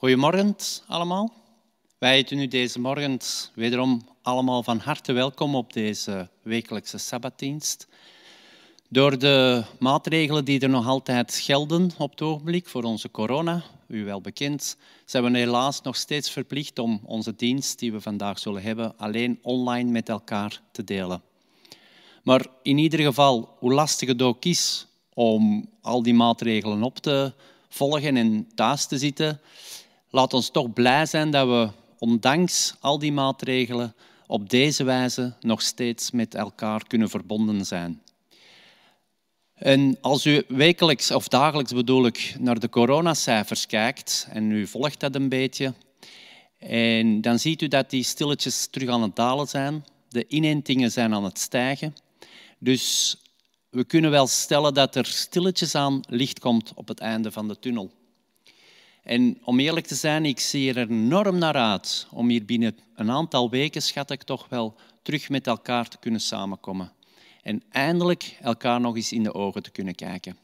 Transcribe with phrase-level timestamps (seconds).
[0.00, 0.56] Goedemorgen
[0.86, 1.32] allemaal.
[1.98, 3.18] Wij heten u deze morgen
[3.54, 7.88] wederom allemaal van harte welkom op deze wekelijkse sabbatdienst.
[8.88, 14.04] Door de maatregelen die er nog altijd gelden op het ogenblik voor onze corona, u
[14.04, 18.62] wel bekend, zijn we helaas nog steeds verplicht om onze dienst die we vandaag zullen
[18.62, 21.22] hebben alleen online met elkaar te delen.
[22.22, 27.32] Maar in ieder geval, hoe lastig het ook is om al die maatregelen op te
[27.68, 29.40] volgen en thuis te zitten,
[30.10, 33.94] laat ons toch blij zijn dat we ondanks al die maatregelen
[34.26, 38.02] op deze wijze nog steeds met elkaar kunnen verbonden zijn.
[39.54, 45.00] En als u wekelijks of dagelijks bedoel ik naar de coronacijfers kijkt en u volgt
[45.00, 45.74] dat een beetje,
[46.60, 49.84] en dan ziet u dat die stilletjes terug aan het dalen zijn.
[50.08, 51.94] De inentingen zijn aan het stijgen.
[52.58, 53.16] Dus
[53.70, 57.58] we kunnen wel stellen dat er stilletjes aan licht komt op het einde van de
[57.58, 57.90] tunnel.
[59.02, 63.10] En om eerlijk te zijn, ik zie er enorm naar uit om hier binnen een
[63.10, 66.92] aantal weken, schat ik toch wel, terug met elkaar te kunnen samenkomen.
[67.42, 70.36] En eindelijk elkaar nog eens in de ogen te kunnen kijken.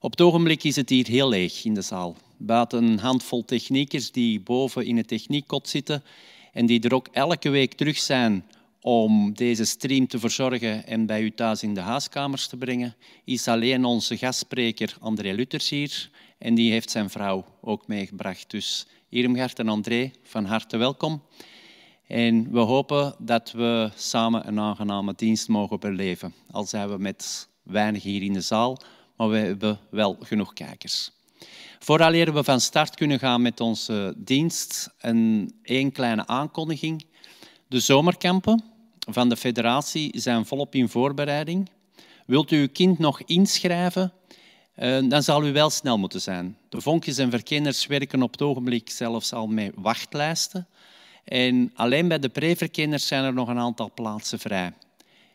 [0.00, 2.16] Op het ogenblik is het hier heel leeg in de zaal.
[2.36, 6.02] Buiten een handvol techniekers die boven in het techniekkot zitten
[6.52, 8.44] en die er ook elke week terug zijn
[8.80, 12.94] om deze stream te verzorgen en bij u thuis in de huiskamers te brengen,
[13.24, 16.10] is alleen onze gastspreker André Lutters hier.
[16.44, 18.50] En die heeft zijn vrouw ook meegebracht.
[18.50, 21.22] Dus Irmgard en André, van harte welkom.
[22.06, 26.34] En we hopen dat we samen een aangename dienst mogen beleven.
[26.50, 28.78] Al zijn we met weinig hier in de zaal,
[29.16, 31.10] maar we hebben wel genoeg kijkers.
[31.78, 37.06] Vooraleer we van start kunnen gaan met onze dienst, een één kleine aankondiging.
[37.68, 38.64] De zomerkampen
[39.10, 41.70] van de federatie zijn volop in voorbereiding.
[42.26, 44.12] Wilt u uw kind nog inschrijven?
[44.74, 46.56] Eh, dan zal u wel snel moeten zijn.
[46.68, 50.66] De vonkjes en verkenners werken op het ogenblik zelfs al met wachtlijsten.
[51.24, 54.72] En alleen bij de preverkenners zijn er nog een aantal plaatsen vrij.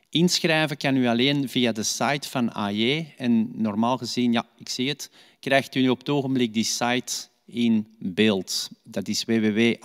[0.10, 3.14] Inschrijven kan u alleen via de site van AJ.
[3.18, 7.14] En normaal gezien, ja, ik zie het, krijgt u op het ogenblik die site
[7.46, 8.70] in beeld.
[8.84, 9.78] Dat is www.aj-ja.be.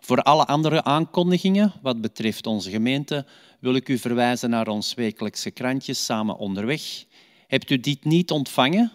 [0.00, 3.26] Voor alle andere aankondigingen wat betreft onze gemeente
[3.60, 7.04] wil ik u verwijzen naar ons wekelijkse krantje Samen Onderweg.
[7.46, 8.92] Hebt u dit niet ontvangen,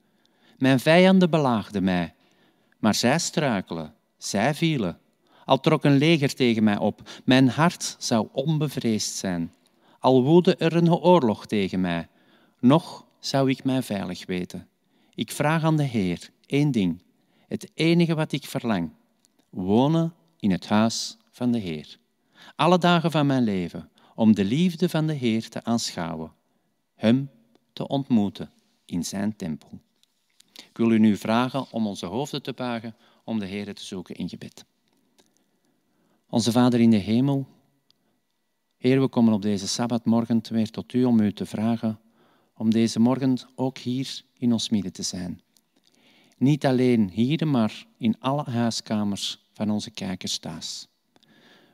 [0.57, 2.13] Mijn vijanden belaagden mij,
[2.79, 4.99] maar zij struikelen, zij vielen.
[5.45, 9.53] Al trok een leger tegen mij op, mijn hart zou onbevreesd zijn.
[9.99, 12.07] Al woedde er een oorlog tegen mij,
[12.59, 14.67] nog zou ik mij veilig weten.
[15.17, 17.01] Ik vraag aan de Heer één ding,
[17.47, 18.91] het enige wat ik verlang:
[19.49, 21.97] wonen in het huis van de Heer.
[22.55, 26.31] Alle dagen van mijn leven, om de liefde van de Heer te aanschouwen,
[26.95, 27.29] Hem
[27.73, 28.51] te ontmoeten
[28.85, 29.79] in Zijn tempel.
[30.53, 34.15] Ik wil u nu vragen om onze hoofden te buigen om de Heer te zoeken
[34.15, 34.65] in gebed.
[36.29, 37.47] Onze Vader in de hemel,
[38.77, 41.99] Heer, we komen op deze Sabbatmorgen weer tot U om U te vragen
[42.57, 45.41] om deze morgen ook hier in ons midden te zijn.
[46.37, 50.87] Niet alleen hier, maar in alle huiskamers van onze kijkers thuis.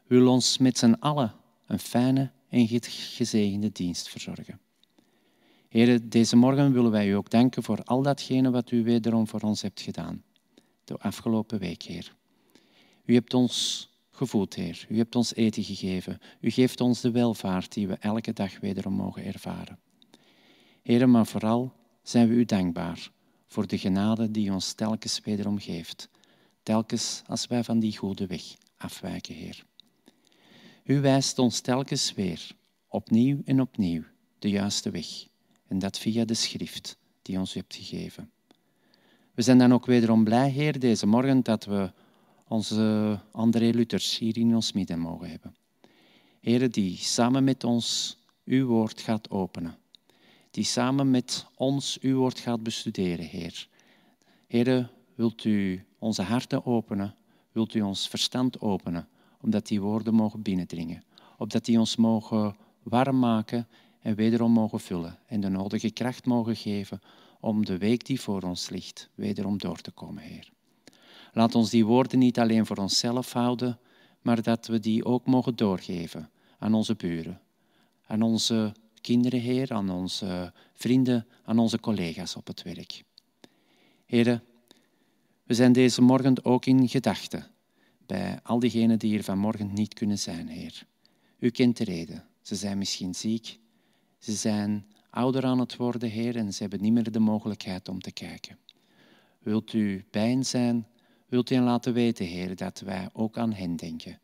[0.08, 1.34] Wil ons met z'n allen
[1.66, 4.60] een fijne en gezegende dienst verzorgen.
[5.68, 9.42] Heren, deze morgen willen wij u ook danken voor al datgene wat u wederom voor
[9.42, 10.24] ons hebt gedaan.
[10.84, 12.16] De afgelopen week, Heer.
[13.06, 14.86] U hebt ons gevoed, Heer.
[14.90, 16.20] U hebt ons eten gegeven.
[16.40, 19.80] U geeft ons de welvaart die we elke dag wederom mogen ervaren.
[20.84, 23.12] Heer, maar vooral zijn we u dankbaar
[23.48, 26.10] voor de genade die ons telkens wederom geeft.
[26.64, 28.44] Telkens als wij van die goede weg
[28.78, 29.66] afwijken, Heer.
[30.84, 32.52] U wijst ons telkens weer,
[32.88, 34.04] opnieuw en opnieuw,
[34.40, 35.08] de juiste weg.
[35.68, 38.32] En dat via de schrift die ons u hebt gegeven.
[39.34, 41.92] We zijn dan ook wederom blij, Heer, deze morgen dat we
[42.48, 45.56] onze André Luthers hier in ons midden mogen hebben.
[46.40, 49.78] Heer, die samen met ons uw woord gaat openen.
[50.54, 53.68] Die samen met ons uw woord gaat bestuderen, Heer.
[54.48, 57.16] Heer, wilt u onze harten openen?
[57.52, 59.08] Wilt u ons verstand openen?
[59.42, 61.04] Omdat die woorden mogen binnendringen.
[61.38, 63.68] Opdat die ons mogen warm maken
[64.02, 65.20] en wederom mogen vullen.
[65.26, 67.02] En de nodige kracht mogen geven
[67.40, 70.50] om de week die voor ons ligt wederom door te komen, Heer.
[71.32, 73.80] Laat ons die woorden niet alleen voor onszelf houden,
[74.22, 76.30] maar dat we die ook mogen doorgeven
[76.60, 77.42] aan onze buren,
[78.08, 78.74] aan onze
[79.04, 83.04] kinderen, Heer, aan onze vrienden, aan onze collega's op het werk.
[84.06, 84.44] Heren,
[85.44, 87.48] we zijn deze morgen ook in gedachten
[88.06, 90.86] bij al diegenen die hier vanmorgen niet kunnen zijn, Heer.
[91.40, 92.26] U kent de reden.
[92.42, 93.60] Ze zijn misschien ziek,
[94.20, 98.02] ze zijn ouder aan het worden, Heer, en ze hebben niet meer de mogelijkheid om
[98.02, 98.58] te kijken.
[99.40, 100.88] Wilt u bij hen zijn?
[101.28, 104.20] Wilt u hen laten weten, Heer, dat wij ook aan hen denken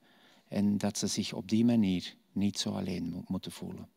[0.47, 3.87] en dat ze zich op die manier niet zo alleen moeten voelen.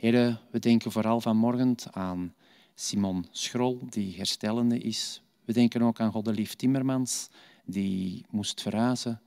[0.00, 2.34] Heer, we denken vooral vanmorgen aan
[2.74, 5.22] Simon Schrol, die herstellende is.
[5.44, 7.28] We denken ook aan Goddelief Timmermans,
[7.64, 9.20] die moest verhuizen.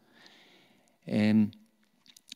[1.03, 1.51] En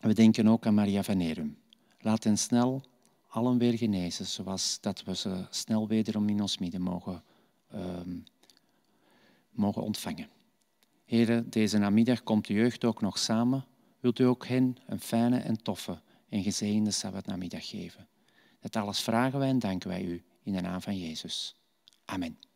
[0.01, 1.58] we denken ook aan Maria van Erum.
[2.00, 2.84] Laat hen snel
[3.27, 7.24] allen weer genezen, zoals dat we ze snel wederom in ons midden mogen,
[7.74, 8.24] um,
[9.51, 10.29] mogen ontvangen.
[11.06, 13.65] Heren, deze namiddag komt de jeugd ook nog samen.
[14.00, 18.08] Wilt u ook hen een fijne en toffe en gezegende Sabbatnamiddag geven?
[18.72, 21.56] Dat alles vragen wij en danken wij u in de naam van Jezus.
[22.06, 22.47] Amen.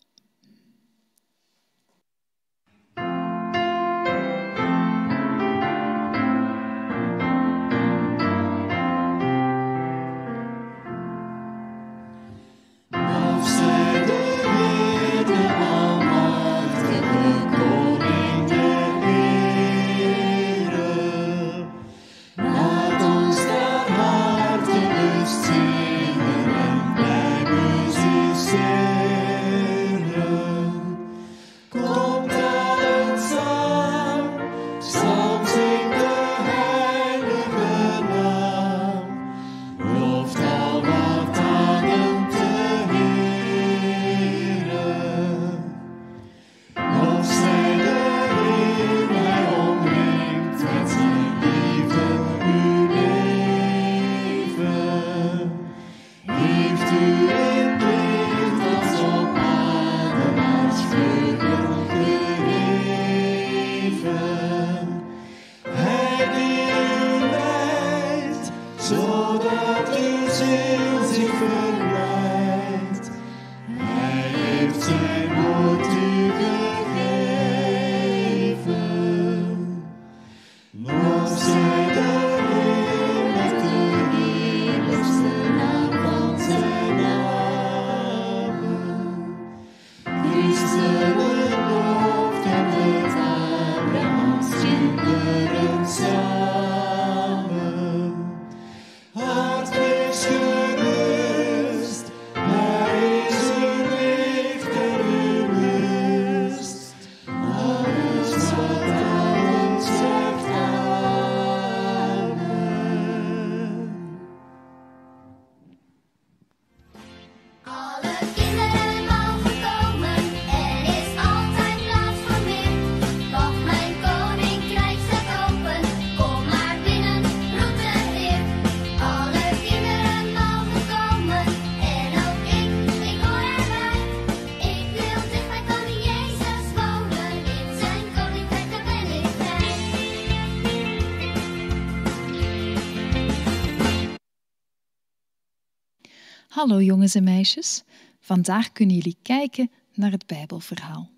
[146.61, 147.83] Hallo jongens en meisjes.
[148.19, 151.11] Vandaag kunnen jullie kijken naar het Bijbelverhaal.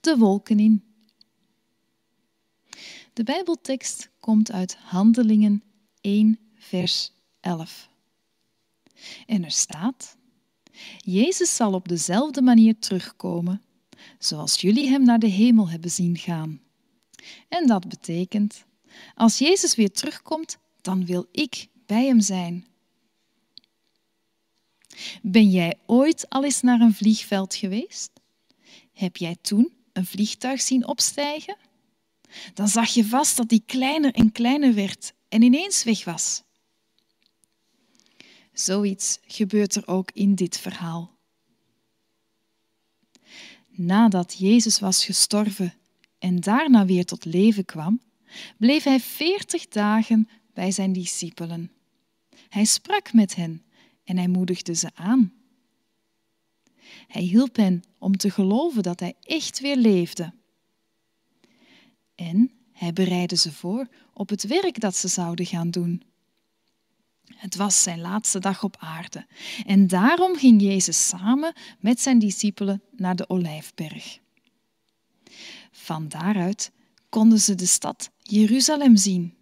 [0.00, 0.84] De wolken in.
[3.12, 5.62] De Bijbeltekst komt uit Handelingen
[6.00, 7.88] 1, vers 11.
[9.26, 10.16] En er staat:
[10.98, 13.62] Jezus zal op dezelfde manier terugkomen,
[14.18, 16.60] zoals jullie hem naar de hemel hebben zien gaan.
[17.48, 18.64] En dat betekent:
[19.14, 22.66] als Jezus weer terugkomt, dan wil ik bij hem zijn
[25.22, 28.10] ben jij ooit al eens naar een vliegveld geweest?
[28.92, 31.56] Heb jij toen een vliegtuig zien opstijgen?
[32.54, 36.42] Dan zag je vast dat die kleiner en kleiner werd en ineens weg was.
[38.52, 41.16] Zoiets gebeurt er ook in dit verhaal.
[43.68, 45.74] Nadat Jezus was gestorven
[46.18, 48.00] en daarna weer tot leven kwam,
[48.56, 51.72] bleef hij veertig dagen bij zijn discipelen.
[52.48, 53.62] Hij sprak met hen
[54.08, 55.32] en hij moedigde ze aan.
[57.06, 60.32] Hij hielp hen om te geloven dat hij echt weer leefde.
[62.14, 66.02] En hij bereidde ze voor op het werk dat ze zouden gaan doen.
[67.34, 69.26] Het was zijn laatste dag op aarde
[69.66, 74.18] en daarom ging Jezus samen met zijn discipelen naar de Olijfberg.
[75.70, 76.72] Van daaruit
[77.08, 79.34] konden ze de stad Jeruzalem zien.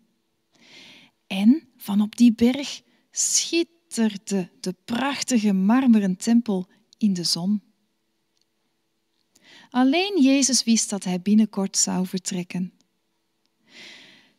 [1.27, 2.83] En van op die berg
[4.61, 6.67] de prachtige marmeren tempel
[6.99, 7.63] in de zon.
[9.71, 12.73] Alleen Jezus wist dat hij binnenkort zou vertrekken.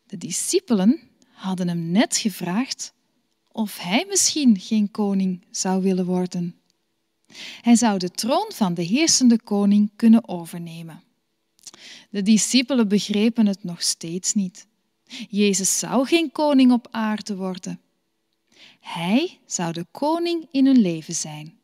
[0.05, 0.99] De discipelen
[1.31, 2.93] hadden hem net gevraagd
[3.51, 6.55] of hij misschien geen koning zou willen worden.
[7.61, 11.03] Hij zou de troon van de heersende koning kunnen overnemen.
[12.09, 14.67] De discipelen begrepen het nog steeds niet.
[15.29, 17.81] Jezus zou geen koning op aarde worden.
[18.87, 21.59] Hij zou de koning in hun leven zijn.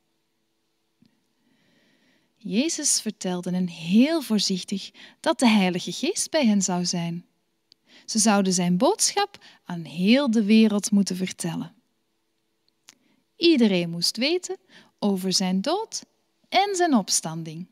[2.36, 7.25] Jezus vertelde hen heel voorzichtig dat de Heilige Geest bij hen zou zijn.
[8.06, 11.74] Ze zouden zijn boodschap aan heel de wereld moeten vertellen.
[13.36, 14.58] Iedereen moest weten
[15.00, 16.06] over zijn dood
[16.50, 17.68] en zijn opstanding.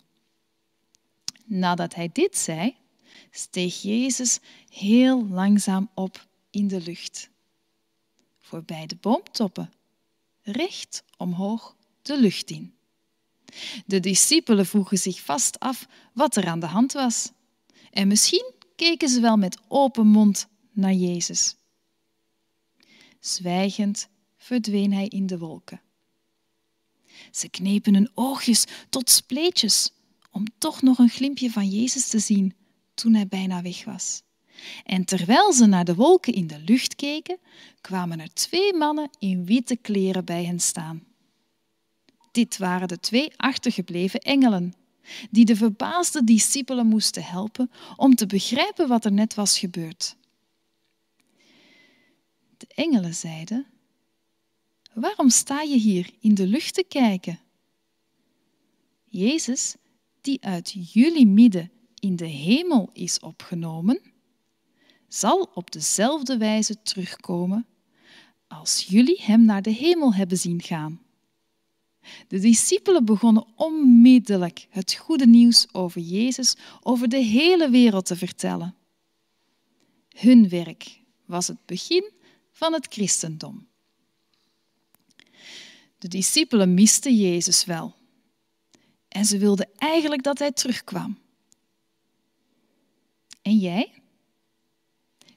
[1.45, 2.75] Nadat hij dit zei,
[3.31, 4.39] steeg Jezus
[4.69, 7.29] heel langzaam op in de lucht.
[8.51, 9.73] Voorbij de boomtoppen,
[10.41, 12.73] recht omhoog de lucht in.
[13.85, 17.31] De discipelen vroegen zich vast af wat er aan de hand was.
[17.91, 21.55] En misschien keken ze wel met open mond naar Jezus.
[23.19, 25.81] Zwijgend verdween hij in de wolken.
[27.31, 29.91] Ze knepen hun oogjes tot spleetjes
[30.31, 32.55] om toch nog een glimpje van Jezus te zien
[32.93, 34.23] toen hij bijna weg was.
[34.83, 37.37] En terwijl ze naar de wolken in de lucht keken,
[37.81, 41.03] kwamen er twee mannen in witte kleren bij hen staan.
[42.31, 44.73] Dit waren de twee achtergebleven engelen,
[45.29, 50.15] die de verbaasde discipelen moesten helpen om te begrijpen wat er net was gebeurd.
[52.57, 53.65] De engelen zeiden:
[54.93, 57.39] Waarom sta je hier in de lucht te kijken?
[59.05, 59.75] Jezus,
[60.21, 64.10] die uit jullie midden in de hemel is opgenomen,
[65.13, 67.65] zal op dezelfde wijze terugkomen
[68.47, 71.01] als jullie hem naar de hemel hebben zien gaan.
[72.27, 78.75] De discipelen begonnen onmiddellijk het goede nieuws over Jezus over de hele wereld te vertellen.
[80.09, 82.11] Hun werk was het begin
[82.51, 83.67] van het christendom.
[85.97, 87.95] De discipelen misten Jezus wel.
[89.07, 91.19] En ze wilden eigenlijk dat hij terugkwam.
[93.41, 94.00] En jij?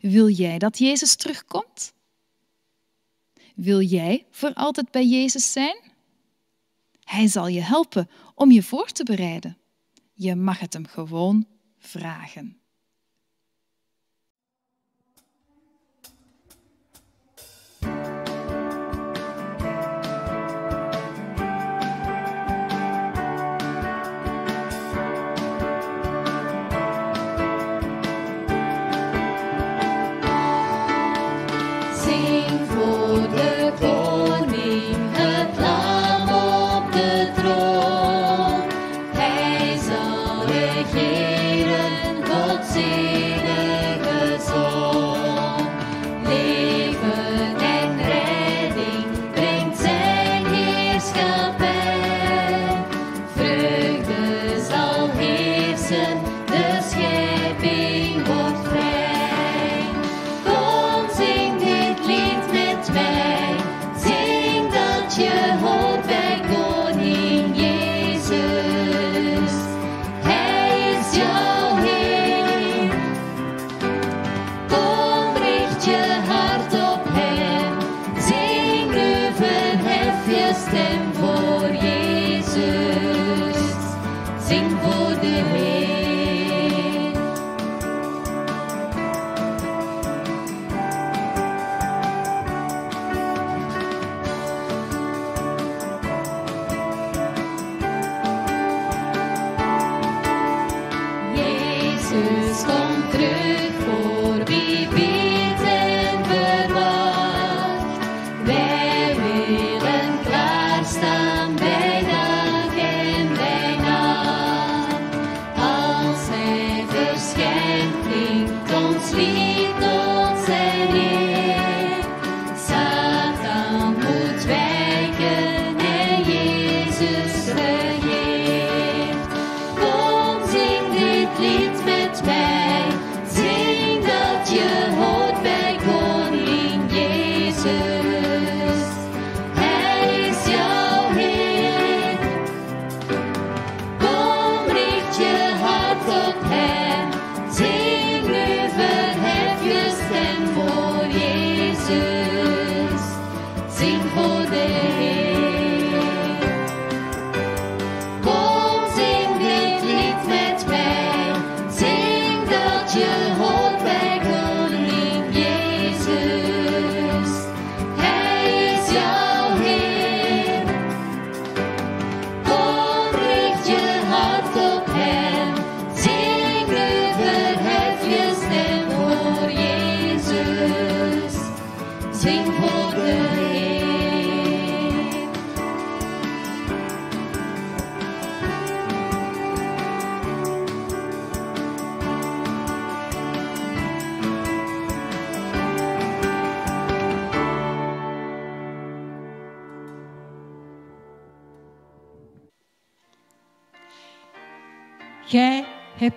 [0.04, 1.92] Wil jij dat Jezus terugkomt?
[3.54, 5.76] Wil jij voor altijd bij Jezus zijn?
[7.04, 9.58] Hij zal je helpen om je voor te bereiden.
[10.12, 11.46] Je mag het hem gewoon
[11.78, 12.58] vragen.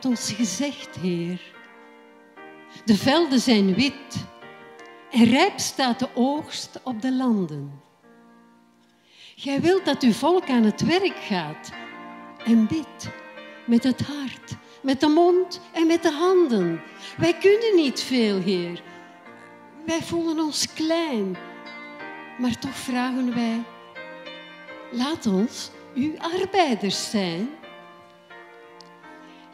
[0.05, 1.41] Ons gezegd, Heer.
[2.85, 4.25] De velden zijn wit
[5.11, 7.81] en rijp staat de oogst op de landen.
[9.35, 11.71] Gij wilt dat uw volk aan het werk gaat
[12.45, 13.09] en bidt
[13.65, 16.81] met het hart, met de mond en met de handen.
[17.17, 18.81] Wij kunnen niet veel, Heer.
[19.85, 21.37] Wij voelen ons klein,
[22.37, 23.63] maar toch vragen wij,
[24.91, 27.49] laat ons uw arbeiders zijn.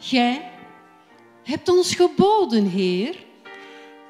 [0.06, 0.50] Gij
[1.42, 3.24] hebt ons geboden, Heer.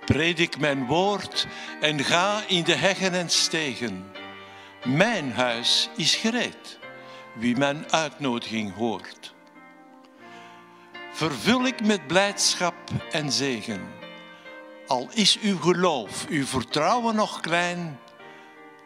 [0.04, 1.46] Predik mijn woord
[1.80, 4.04] en ga in de heggen en stegen.
[4.85, 6.78] Mijn huis is gereed,
[7.35, 9.35] wie mijn uitnodiging hoort.
[11.12, 12.74] Vervul ik met blijdschap
[13.11, 13.92] en zegen.
[14.87, 17.98] Al is uw geloof, uw vertrouwen nog klein,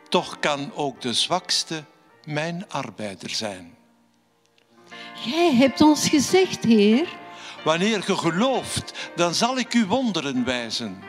[0.08, 1.84] toch kan ook de zwakste
[2.24, 3.77] mijn arbeider zijn.
[5.22, 7.08] Gij hebt ons gezegd, Heer.
[7.64, 11.02] Wanneer ge gelooft, dan zal ik u wonderen wijzen.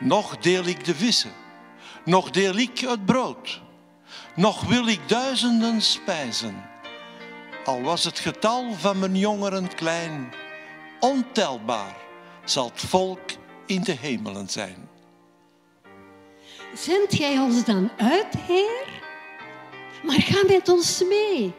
[0.00, 1.32] Nog deel ik de vissen,
[2.04, 3.62] nog deel ik het brood,
[4.34, 6.64] nog wil ik duizenden spijzen.
[7.64, 10.32] Al was het getal van mijn jongeren klein,
[11.00, 11.96] ontelbaar
[12.44, 13.30] zal het volk
[13.66, 14.88] in de hemelen zijn.
[16.74, 19.02] Zendt gij ons dan uit, Heer?
[20.02, 21.54] Maar ga met ons mee.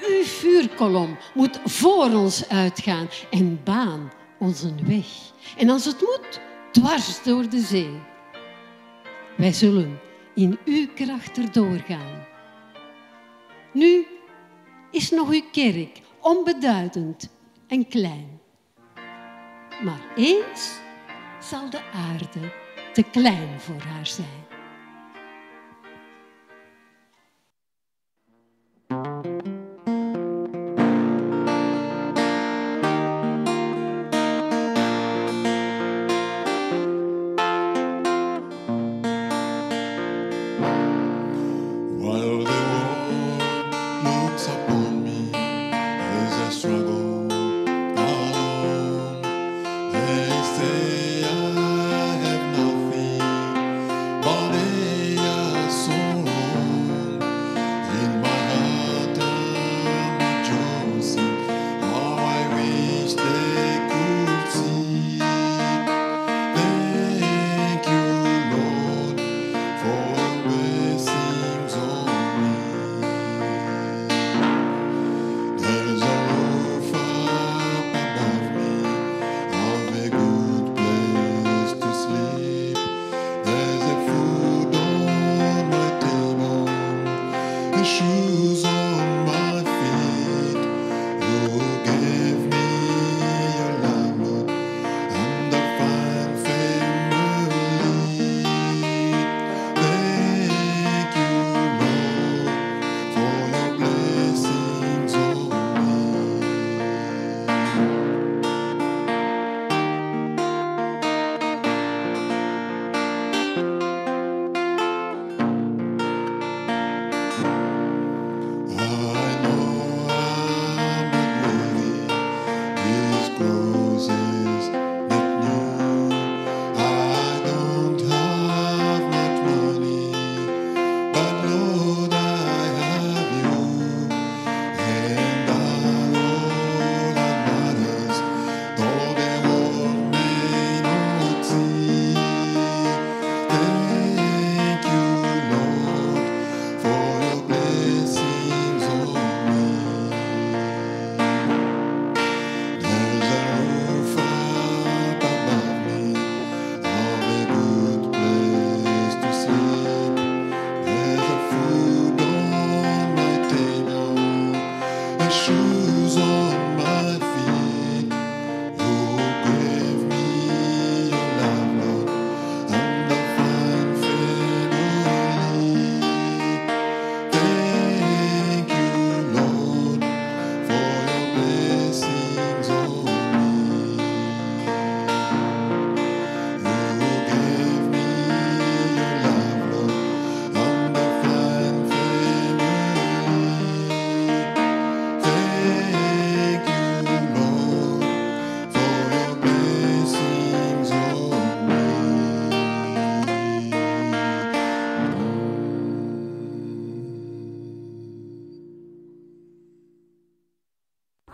[0.00, 5.06] Uw vuurkolom moet voor ons uitgaan en baan onze weg.
[5.56, 6.40] En als het moet,
[6.72, 8.00] dwars door de zee.
[9.36, 10.00] Wij zullen
[10.34, 12.26] in uw kracht erdoor gaan.
[13.72, 14.06] Nu
[14.90, 17.28] is nog uw kerk onbeduidend
[17.66, 18.40] en klein.
[19.84, 20.78] Maar eens
[21.40, 22.52] zal de aarde
[22.92, 24.46] te klein voor haar zijn.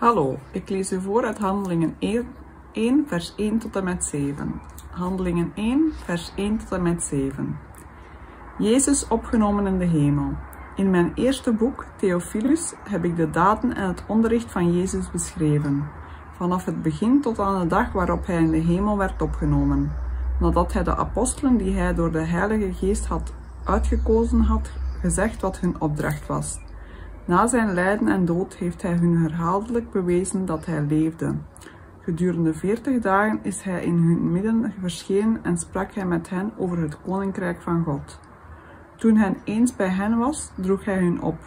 [0.04, 1.96] Hallo, ik lees u voor uit Handelingen
[2.72, 4.60] 1, vers 1 tot en met 7.
[4.90, 7.58] Handelingen 1, vers 1 tot en met 7.
[8.58, 10.32] Jezus opgenomen in de hemel.
[10.76, 15.88] In mijn eerste boek, Theophilus, heb ik de daden en het onderricht van Jezus beschreven,
[16.36, 19.92] vanaf het begin tot aan de dag waarop hij in de hemel werd opgenomen,
[20.40, 23.32] nadat hij de apostelen die hij door de Heilige Geest had
[23.64, 26.63] uitgekozen had, gezegd wat hun opdracht was.
[27.26, 31.34] Na zijn lijden en dood heeft hij hun herhaaldelijk bewezen dat hij leefde.
[32.00, 36.78] Gedurende veertig dagen is hij in hun midden verschenen en sprak hij met hen over
[36.78, 38.20] het koninkrijk van God.
[38.96, 41.38] Toen hij eens bij hen was, droeg hij hun op.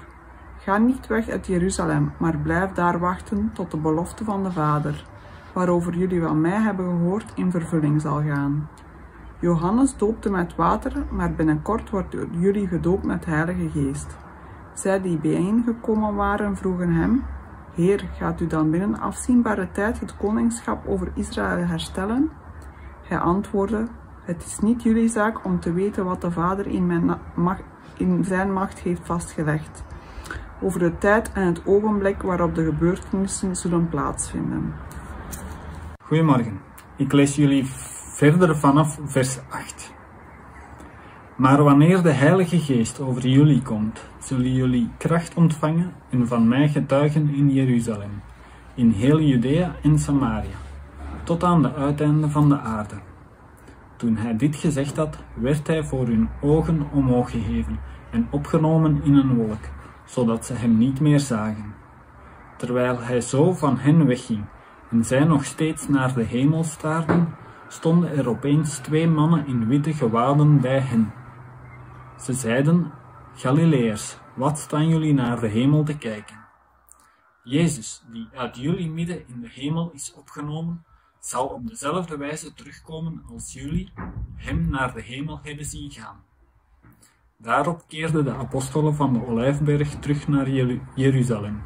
[0.59, 5.05] Ga niet weg uit Jeruzalem, maar blijf daar wachten tot de belofte van de Vader,
[5.53, 8.69] waarover jullie van mij hebben gehoord, in vervulling zal gaan.
[9.39, 14.17] Johannes doopte met water, maar binnenkort wordt jullie gedoopt met Heilige Geest.
[14.77, 17.23] Zij die bijeengekomen waren, vroegen hem:
[17.73, 22.29] Heer, gaat u dan binnen afzienbare tijd het koningschap over Israël herstellen?
[23.03, 23.87] Hij antwoordde:
[24.21, 27.19] Het is niet jullie zaak om te weten wat de Vader in, mijn
[27.97, 29.83] in zijn macht heeft vastgelegd,
[30.61, 34.73] over de tijd en het ogenblik waarop de gebeurtenissen zullen plaatsvinden.
[36.03, 36.59] Goedemorgen.
[36.95, 37.65] Ik lees jullie
[38.15, 39.95] verder vanaf vers 8.
[41.37, 46.69] Maar wanneer de Heilige Geest over jullie komt, zullen jullie kracht ontvangen en van mij
[46.69, 48.21] getuigen in Jeruzalem,
[48.75, 50.57] in heel Judea en Samaria,
[51.23, 52.95] tot aan de uiteinden van de aarde.
[53.95, 57.79] Toen hij dit gezegd had, werd hij voor hun ogen omhoog geheven
[58.11, 59.63] en opgenomen in een wolk,
[60.05, 61.73] zodat ze hem niet meer zagen.
[62.55, 64.43] Terwijl hij zo van hen wegging
[64.89, 67.33] en zij nog steeds naar de hemel staarden,
[67.67, 71.11] stonden er opeens twee mannen in witte gewaden bij hen.
[72.19, 72.91] Ze zeiden,
[73.35, 76.45] Galileërs, wat staan jullie naar de hemel te kijken?
[77.43, 80.85] Jezus, die uit jullie midden in de hemel is opgenomen,
[81.19, 83.91] zal op dezelfde wijze terugkomen als jullie
[84.35, 86.23] hem naar de hemel hebben zien gaan.
[87.37, 90.49] Daarop keerden de apostelen van de Olijfberg terug naar
[90.95, 91.63] Jeruzalem.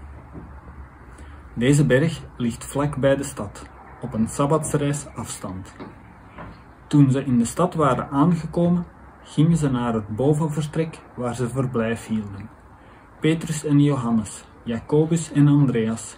[1.56, 3.70] Deze berg ligt vlak bij de stad,
[4.02, 5.76] op een sabbatsreis afstand.
[6.88, 8.86] Toen ze in de stad waren aangekomen,
[9.24, 12.50] gingen ze naar het bovenvertrek waar ze verblijf hielden.
[13.20, 16.18] Petrus en Johannes, Jacobus en Andreas,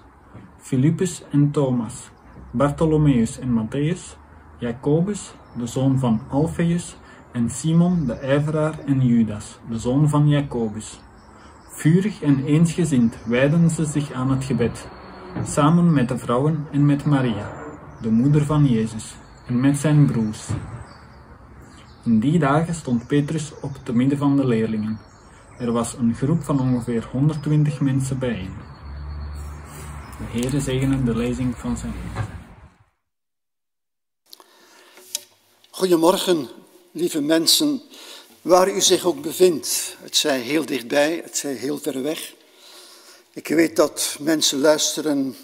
[0.57, 2.11] Philippus en Thomas,
[2.51, 4.17] Bartholomeus en Matthäus,
[4.57, 6.97] Jacobus, de zoon van Alpheus,
[7.31, 11.01] en Simon de ijveraar en Judas, de zoon van Jacobus.
[11.69, 14.87] Vurig en eensgezind wijden ze zich aan het gebed,
[15.43, 17.51] samen met de vrouwen en met Maria,
[18.01, 19.15] de moeder van Jezus,
[19.47, 20.49] en met zijn broers.
[22.05, 24.99] In die dagen stond Petrus op te midden van de leerlingen.
[25.59, 28.53] Er was een groep van ongeveer 120 mensen bijeen.
[30.17, 32.25] De Heere zegene de lezing van zijn woord.
[35.69, 36.47] Goedemorgen,
[36.91, 37.81] lieve mensen,
[38.41, 39.97] waar u zich ook bevindt.
[40.01, 42.33] Het zij heel dichtbij, het zij heel ver weg.
[43.33, 45.35] Ik weet dat mensen luisteren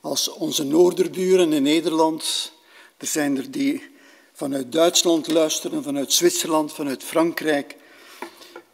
[0.00, 2.52] als onze noorderburen in Nederland.
[2.96, 3.95] Er zijn er die
[4.36, 7.76] vanuit Duitsland luisteren, vanuit Zwitserland, vanuit Frankrijk.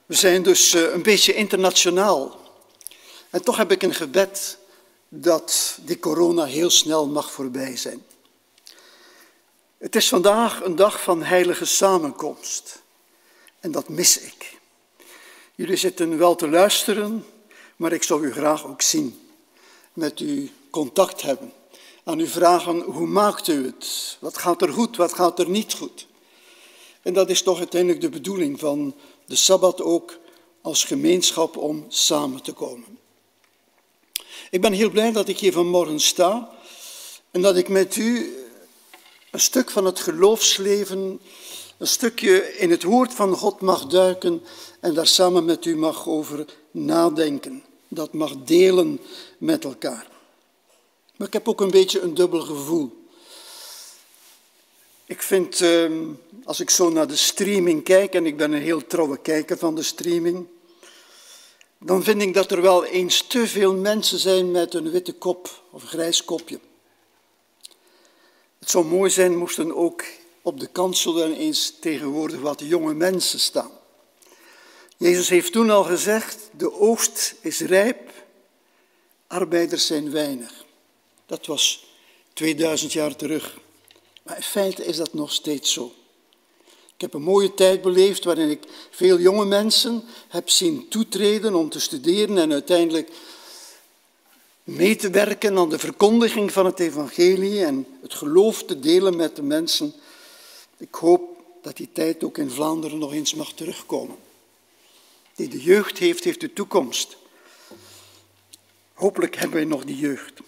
[0.07, 2.40] We zijn dus eh, een beetje internationaal.
[3.31, 4.59] En toch heb ik een gebed
[5.09, 8.05] dat die corona heel snel mag voorbij zijn.
[9.79, 12.83] Het is vandaag een dag van heilige samenkomst.
[13.61, 14.59] En dat mis ik.
[15.55, 17.27] Jullie zitten wel te luisteren,
[17.77, 19.29] maar ik zou u graag ook zien.
[19.92, 21.53] Met u contact hebben
[22.05, 24.17] aan u vragen, hoe maakt u het?
[24.21, 26.07] Wat gaat er goed, wat gaat er niet goed?
[27.03, 28.95] En dat is toch uiteindelijk de bedoeling van
[29.27, 30.19] de Sabbat ook
[30.61, 32.99] als gemeenschap om samen te komen.
[34.51, 36.51] Ik ben heel blij dat ik hier vanmorgen sta
[37.31, 38.37] en dat ik met u
[39.31, 41.21] een stuk van het geloofsleven,
[41.79, 44.43] een stukje in het woord van God mag duiken
[44.81, 47.62] en daar samen met u mag over nadenken.
[47.88, 49.01] Dat mag delen
[49.38, 50.07] met elkaar.
[51.16, 53.07] Maar ik heb ook een beetje een dubbel gevoel.
[55.05, 56.09] Ik vind, ehm,
[56.44, 59.75] als ik zo naar de streaming kijk, en ik ben een heel trouwe kijker van
[59.75, 60.46] de streaming,
[61.79, 65.62] dan vind ik dat er wel eens te veel mensen zijn met een witte kop
[65.70, 66.61] of grijs kopje.
[68.59, 70.05] Het zou mooi zijn moesten ook
[70.42, 73.70] op de kansel eens tegenwoordig wat jonge mensen staan.
[74.96, 78.11] Jezus heeft toen al gezegd, de oogst is rijp,
[79.27, 80.62] arbeiders zijn weinig.
[81.33, 81.85] Dat was
[82.33, 83.59] 2000 jaar terug.
[84.23, 85.92] Maar in feite is dat nog steeds zo.
[86.66, 91.68] Ik heb een mooie tijd beleefd waarin ik veel jonge mensen heb zien toetreden om
[91.68, 93.11] te studeren en uiteindelijk
[94.64, 99.37] mee te werken aan de verkondiging van het evangelie en het geloof te delen met
[99.37, 99.95] de mensen.
[100.77, 101.23] Ik hoop
[101.62, 104.16] dat die tijd ook in Vlaanderen nog eens mag terugkomen.
[105.35, 107.16] Die de jeugd heeft, heeft de toekomst.
[108.92, 110.40] Hopelijk hebben wij nog die jeugd.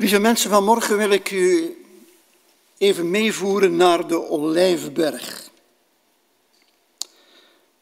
[0.00, 1.76] Lieve mensen, vanmorgen wil ik u
[2.78, 5.50] even meevoeren naar de Olijfberg.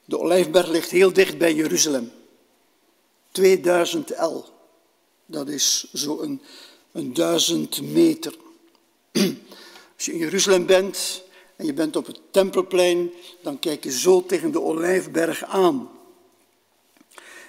[0.04, 2.12] De Olijfberg ligt heel dicht bij Jeruzalem.
[3.30, 4.44] 2000 L.
[5.26, 6.42] Dat is zo'n een,
[6.92, 8.34] een duizend meter.
[9.96, 11.22] Als je in Jeruzalem bent
[11.56, 13.10] en je bent op het Tempelplein,
[13.42, 15.97] dan kijk je zo tegen de Olijfberg aan.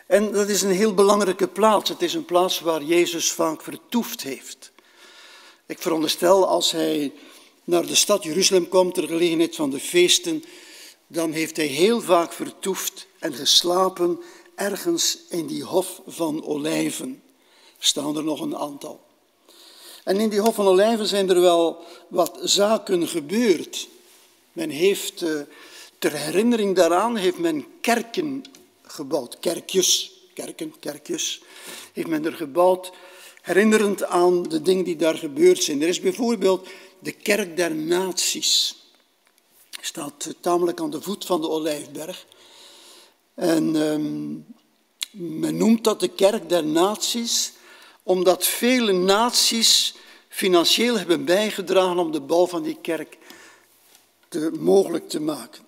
[0.09, 1.89] En dat is een heel belangrijke plaats.
[1.89, 4.71] Het is een plaats waar Jezus vaak vertoefd heeft.
[5.65, 7.13] Ik veronderstel als hij
[7.63, 10.43] naar de stad Jeruzalem komt ter gelegenheid van de feesten,
[11.07, 14.19] dan heeft hij heel vaak vertoefd en geslapen
[14.55, 17.21] ergens in die hof van olijven.
[17.79, 19.01] Er staan er nog een aantal.
[20.03, 23.87] En in die hof van olijven zijn er wel wat zaken gebeurd.
[24.53, 25.39] Men heeft, eh,
[25.99, 28.43] ter herinnering daaraan, heeft men kerken
[28.91, 29.39] gebouwd.
[29.39, 31.41] Kerkjes, kerken, kerkjes,
[31.93, 32.91] heeft men er gebouwd,
[33.41, 35.81] herinnerend aan de dingen die daar gebeurd zijn.
[35.81, 36.67] Er is bijvoorbeeld
[36.99, 38.75] de kerk der naties.
[39.81, 42.25] Staat tamelijk aan de voet van de Olijfberg.
[43.33, 44.37] En ehm,
[45.39, 47.53] men noemt dat de kerk der naties,
[48.03, 49.95] omdat vele naties
[50.29, 53.17] financieel hebben bijgedragen om de bouw van die kerk
[54.27, 55.67] te, mogelijk te maken.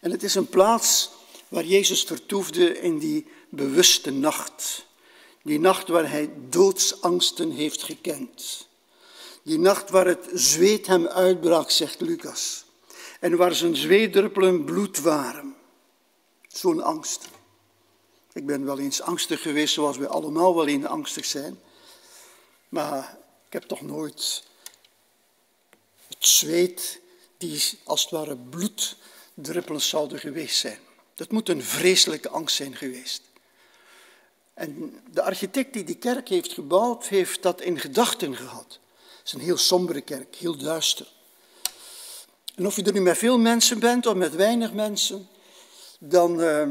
[0.00, 1.10] En het is een plaats
[1.48, 4.86] waar Jezus vertoefde in die bewuste nacht.
[5.42, 8.68] Die nacht waar hij doodsangsten heeft gekend.
[9.42, 12.64] Die nacht waar het zweet hem uitbrak, zegt Lucas.
[13.20, 15.56] En waar zijn zweetdruppelen bloed waren.
[16.48, 17.28] Zo'n angst.
[18.32, 21.60] Ik ben wel eens angstig geweest, zoals we allemaal wel eens angstig zijn.
[22.68, 24.44] Maar ik heb toch nooit
[26.08, 27.00] het zweet
[27.38, 30.78] die als het ware bloeddruppels zouden geweest zijn.
[31.16, 33.22] Dat moet een vreselijke angst zijn geweest.
[34.54, 38.78] En de architect die die kerk heeft gebouwd, heeft dat in gedachten gehad.
[39.18, 41.06] Het is een heel sombere kerk, heel duister.
[42.54, 45.28] En of je er nu met veel mensen bent of met weinig mensen,
[45.98, 46.68] dan uh,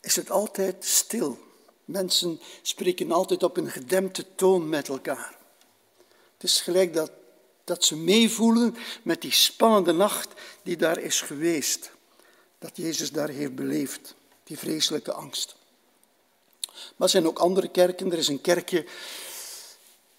[0.00, 1.38] is het altijd stil.
[1.84, 5.36] Mensen spreken altijd op een gedempte toon met elkaar.
[6.32, 7.10] Het is gelijk dat,
[7.64, 10.28] dat ze meevoelen met die spannende nacht
[10.62, 11.90] die daar is geweest.
[12.58, 15.56] Dat Jezus daar heeft beleefd, die vreselijke angst.
[16.64, 18.12] Maar er zijn ook andere kerken.
[18.12, 18.86] Er is een kerkje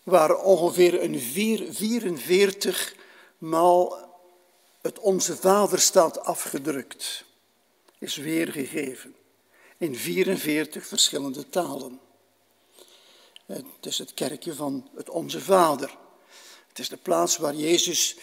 [0.04, 2.96] waar ongeveer een 44
[3.38, 4.08] maal
[4.82, 7.24] het Onze Vader staat afgedrukt.
[7.98, 9.16] Is weergegeven
[9.78, 12.00] in 44 verschillende talen.
[13.46, 15.98] Het is het kerkje van het Onze Vader.
[16.68, 18.18] Het is de plaats waar Jezus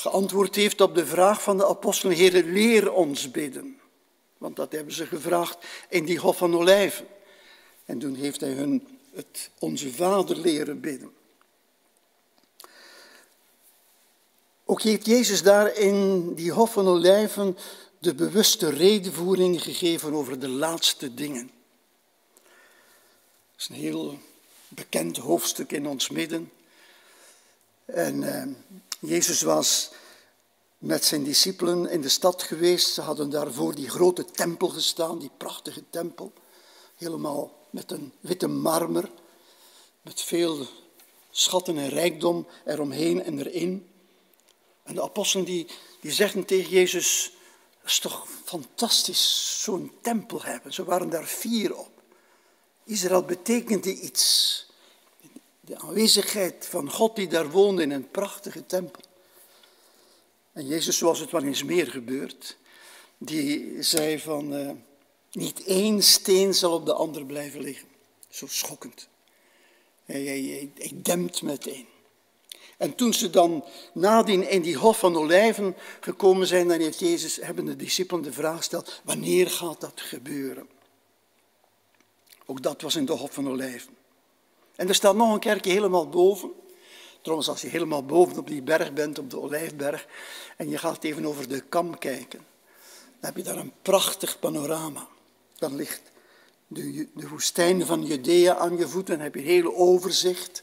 [0.00, 3.80] geantwoord heeft op de vraag van de apostelen, Heer, leer ons bidden.
[4.38, 5.58] Want dat hebben ze gevraagd
[5.88, 7.06] in die Hof van Olijven.
[7.84, 11.12] En toen heeft hij hun het Onze Vader leren bidden.
[14.64, 17.56] Ook heeft Jezus daar in die Hof van Olijven
[17.98, 21.50] de bewuste redenvoering gegeven over de laatste dingen.
[23.52, 24.18] Dat is een heel
[24.68, 26.52] bekend hoofdstuk in ons midden.
[27.84, 28.46] En eh,
[29.00, 29.90] Jezus was
[30.78, 32.92] met zijn discipelen in de stad geweest.
[32.92, 36.32] Ze hadden daarvoor die grote tempel gestaan, die prachtige tempel.
[36.96, 39.10] Helemaal met een witte marmer,
[40.02, 40.66] met veel
[41.30, 43.90] schatten en rijkdom eromheen en erin.
[44.82, 45.66] En de apostelen die,
[46.00, 47.32] die zeggen tegen Jezus,
[47.80, 50.72] dat is toch fantastisch, zo'n tempel hebben.
[50.72, 51.90] Ze waren daar fier op.
[52.84, 54.66] Israël betekende iets.
[55.70, 59.02] De aanwezigheid van God die daar woonde in een prachtige tempel.
[60.52, 62.56] En Jezus, zoals het wel eens meer gebeurt,
[63.18, 64.70] die zei van, uh,
[65.32, 67.88] niet één steen zal op de ander blijven liggen.
[68.28, 69.08] Zo schokkend.
[70.04, 71.86] Hij, hij, hij, hij dempt meteen.
[72.76, 77.36] En toen ze dan nadien in die hof van olijven gekomen zijn, dan heeft Jezus,
[77.36, 80.68] hebben de discipelen de vraag gesteld, wanneer gaat dat gebeuren?
[82.46, 83.98] Ook dat was in de hof van olijven.
[84.80, 86.52] En er staat nog een kerkje helemaal boven.
[87.20, 90.06] Trouwens, als je helemaal boven op die berg bent, op de Olijfberg,
[90.56, 92.38] en je gaat even over de kam kijken,
[93.20, 95.08] dan heb je daar een prachtig panorama.
[95.58, 96.02] Dan ligt
[96.66, 100.62] de, de woestijn van Judea aan je voeten, dan heb je een hele overzicht.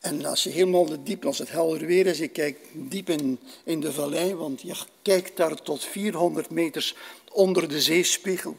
[0.00, 3.38] En als je helemaal de diep, als het helder weer is, je kijkt diep in,
[3.64, 6.96] in de vallei, want je kijkt daar tot 400 meters
[7.32, 8.56] onder de zeespiegel.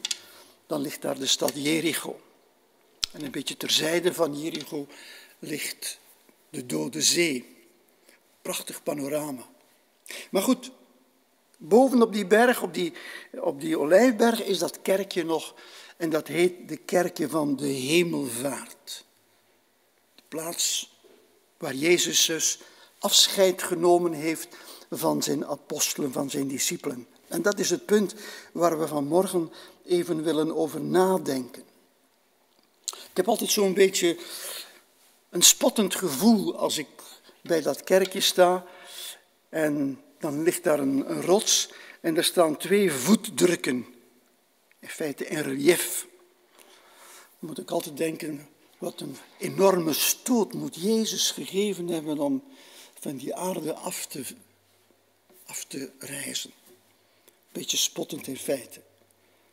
[0.66, 2.20] dan ligt daar de stad Jericho.
[3.12, 4.86] En een beetje terzijde van Jericho
[5.38, 5.98] ligt
[6.50, 7.56] de Dode Zee.
[8.42, 9.42] Prachtig panorama.
[10.30, 10.70] Maar goed,
[11.56, 12.92] boven op die berg, op die,
[13.40, 15.54] op die olijfberg, is dat kerkje nog.
[15.96, 19.04] En dat heet de kerkje van de hemelvaart.
[20.14, 20.92] De plaats
[21.58, 22.60] waar Jezus dus
[22.98, 24.48] afscheid genomen heeft
[24.90, 27.06] van zijn apostelen, van zijn discipelen.
[27.28, 28.14] En dat is het punt
[28.52, 29.52] waar we vanmorgen
[29.84, 31.64] even willen over nadenken.
[33.12, 34.16] Ik heb altijd zo'n beetje
[35.30, 36.86] een spottend gevoel als ik
[37.42, 38.66] bij dat kerkje sta
[39.48, 43.86] en dan ligt daar een, rots en er staan twee voetdrukken,
[44.78, 46.06] in feite in relief.
[47.38, 48.48] Dan moet ik altijd denken,
[48.78, 52.44] wat een enorme stoot moet Jezus gegeven hebben om
[53.00, 54.24] van die aarde af te,
[55.46, 56.52] af te reizen.
[57.52, 58.82] Beetje spottend in feite.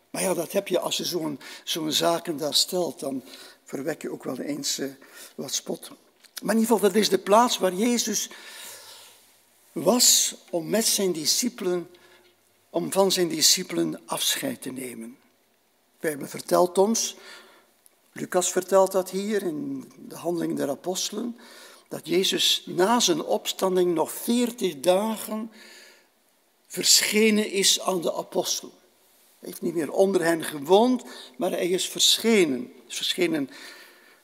[0.09, 3.23] Maar ja, dat heb je als je zo'n zo'n zaken daar stelt, dan
[3.63, 4.91] verwek je ook wel eens uh,
[5.35, 5.89] wat spot.
[6.41, 8.29] Maar in ieder geval, dat is de plaats waar Jezus
[9.71, 11.89] was om met zijn discipelen,
[12.69, 15.17] om van zijn discipelen afscheid te nemen.
[15.99, 17.15] Wij hebben verteld ons,
[18.11, 21.39] Lucas vertelt dat hier in de handeling der apostelen,
[21.87, 25.51] dat Jezus na zijn opstanding nog veertig dagen
[26.67, 28.73] verschenen is aan de apostelen.
[29.39, 31.03] Hij heeft niet meer onder hen gewoond,
[31.37, 32.59] maar hij is verschenen.
[32.59, 33.49] Hij is verschenen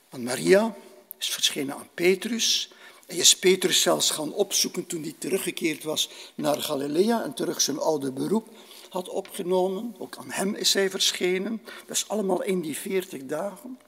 [0.09, 0.76] aan Maria,
[1.20, 2.72] is verschenen aan Petrus.
[3.05, 7.80] Hij is Petrus zelfs gaan opzoeken toen hij teruggekeerd was naar Galilea en terug zijn
[7.80, 8.47] oude beroep
[8.89, 9.95] had opgenomen.
[9.97, 11.61] Ook aan hem is hij verschenen.
[11.86, 13.80] Dat is allemaal in die veertig dagen.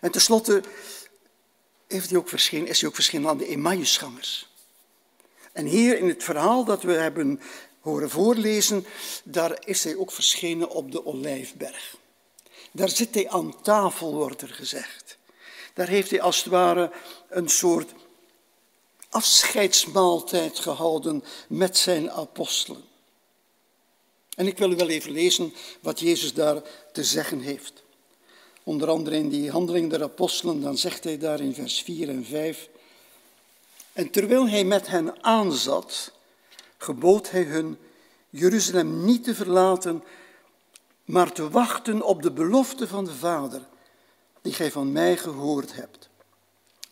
[0.00, 0.62] En tenslotte
[1.86, 4.48] heeft hij ook verschenen, is hij ook verschenen aan de Emmausgangers.
[5.52, 7.40] En hier in het verhaal dat we hebben
[7.86, 8.86] horen voorlezen,
[9.24, 11.96] daar is hij ook verschenen op de Olijfberg.
[12.72, 15.18] Daar zit hij aan tafel, wordt er gezegd.
[15.74, 16.92] Daar heeft hij als het ware
[17.28, 17.92] een soort
[19.08, 22.84] afscheidsmaaltijd gehouden met zijn apostelen.
[24.36, 26.62] En ik wil wel even lezen wat Jezus daar
[26.92, 27.82] te zeggen heeft.
[28.62, 32.24] Onder andere in die handeling der apostelen, dan zegt hij daar in vers 4 en
[32.24, 32.68] 5.
[33.92, 36.12] En terwijl hij met hen aanzat,
[36.78, 37.78] gebood hij hun
[38.30, 40.04] Jeruzalem niet te verlaten,
[41.04, 43.62] maar te wachten op de belofte van de Vader,
[44.42, 46.08] die gij van mij gehoord hebt.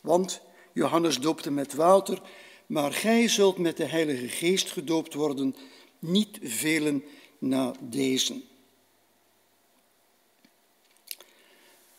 [0.01, 0.41] Want
[0.73, 2.21] Johannes doopte met water,
[2.67, 5.57] maar gij zult met de Heilige Geest gedoopt worden,
[5.99, 7.05] niet velen
[7.39, 8.43] na deze.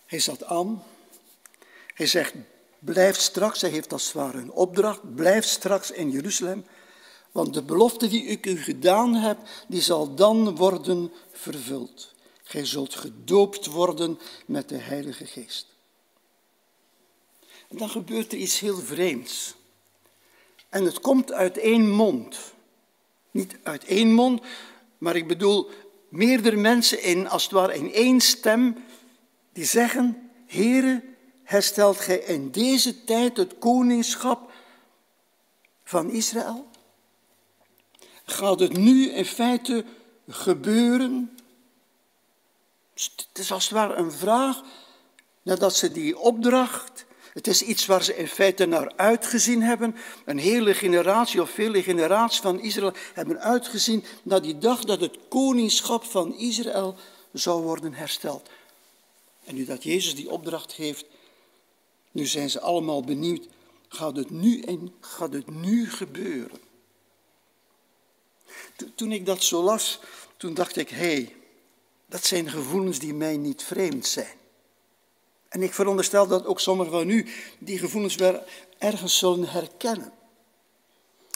[0.06, 0.84] Hij zat aan.
[1.94, 2.34] Hij zegt,
[2.80, 6.66] blijf straks, hij heeft als het een opdracht, blijf straks in Jeruzalem,
[7.36, 12.14] want de belofte die ik u gedaan heb, die zal dan worden vervuld.
[12.44, 15.68] Gij zult gedoopt worden met de Heilige Geest.
[17.68, 19.56] En dan gebeurt er iets heel vreemds.
[20.70, 22.38] En het komt uit één mond.
[23.32, 24.42] Niet uit één mond,
[24.98, 25.70] maar ik bedoel
[26.10, 28.76] meerdere mensen in, als het ware in één stem,
[29.54, 31.04] die zeggen, Heere,
[31.44, 34.52] herstelt gij in deze tijd het koningschap
[35.84, 36.74] van Israël?
[38.26, 39.86] Gaat het nu in feite
[40.28, 41.38] gebeuren?
[42.94, 44.62] Het is als het ware een vraag
[45.42, 49.96] nadat ze die opdracht, het is iets waar ze in feite naar uitgezien hebben.
[50.26, 55.18] Een hele generatie of vele generaties van Israël hebben uitgezien naar die dag dat het
[55.30, 56.96] koningschap van Israël
[57.32, 58.50] zou worden hersteld.
[59.44, 61.06] En nu dat Jezus die opdracht geeft,
[62.12, 63.48] nu zijn ze allemaal benieuwd,
[63.88, 66.65] gaat het nu, en gaat het nu gebeuren?
[68.96, 70.00] Toen ik dat zo las,
[70.38, 71.36] toen dacht ik, hé, hey,
[72.06, 74.38] dat zijn gevoelens die mij niet vreemd zijn.
[75.50, 77.28] En ik veronderstel dat ook sommigen van u
[77.60, 78.44] die gevoelens wel
[78.78, 80.14] ergens zullen herkennen.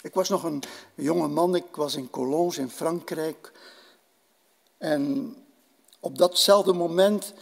[0.01, 0.63] Ik was nog een
[0.95, 3.51] jonge man, ik was in Cologne in Frankrijk.
[4.77, 5.35] En
[5.99, 7.33] op datzelfde moment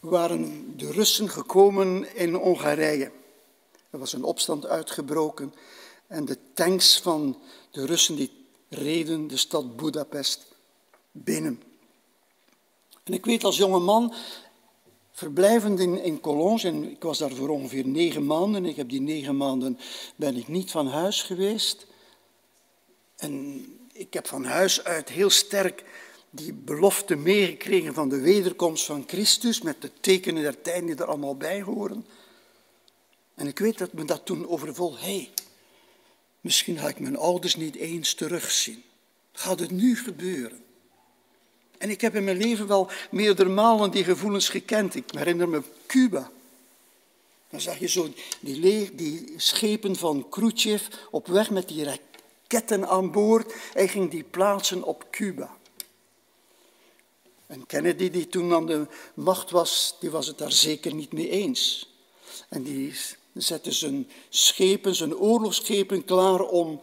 [0.00, 3.10] waren de Russen gekomen in Hongarije.
[3.90, 5.54] Er was een opstand uitgebroken
[6.06, 7.38] en de tanks van
[7.70, 8.30] de Russen die
[8.68, 10.46] reden de stad Budapest
[11.12, 11.62] binnen.
[13.04, 14.14] En ik weet als jonge man,
[15.12, 19.00] verblijvend in, in Cologne, en ik was daar voor ongeveer negen maanden, ik heb die
[19.00, 19.78] negen maanden
[20.16, 21.86] ben ik niet van huis geweest.
[23.16, 25.84] En ik heb van huis uit heel sterk
[26.30, 31.04] die belofte meegekregen van de wederkomst van Christus, met de tekenen der tijd die er
[31.04, 32.06] allemaal bij horen.
[33.34, 35.30] En ik weet dat me dat toen overvol, hé,
[36.46, 38.82] misschien ga ik mijn ouders niet eens terugzien.
[39.32, 40.64] Gaat het nu gebeuren?
[41.78, 44.94] En ik heb in mijn leven wel meerdere malen die gevoelens gekend.
[44.94, 46.30] Ik herinner me Cuba.
[47.50, 53.10] Dan zag je zo die, die schepen van Khrushchev op weg met die raketten aan
[53.10, 53.54] boord.
[53.72, 55.56] Hij ging die plaatsen op Cuba.
[57.46, 61.28] En Kennedy, die toen aan de macht was, die was het daar zeker niet mee
[61.28, 61.90] eens.
[62.48, 62.94] En die
[63.42, 66.80] zette zijn schepen, zijn oorlogsschepen klaar om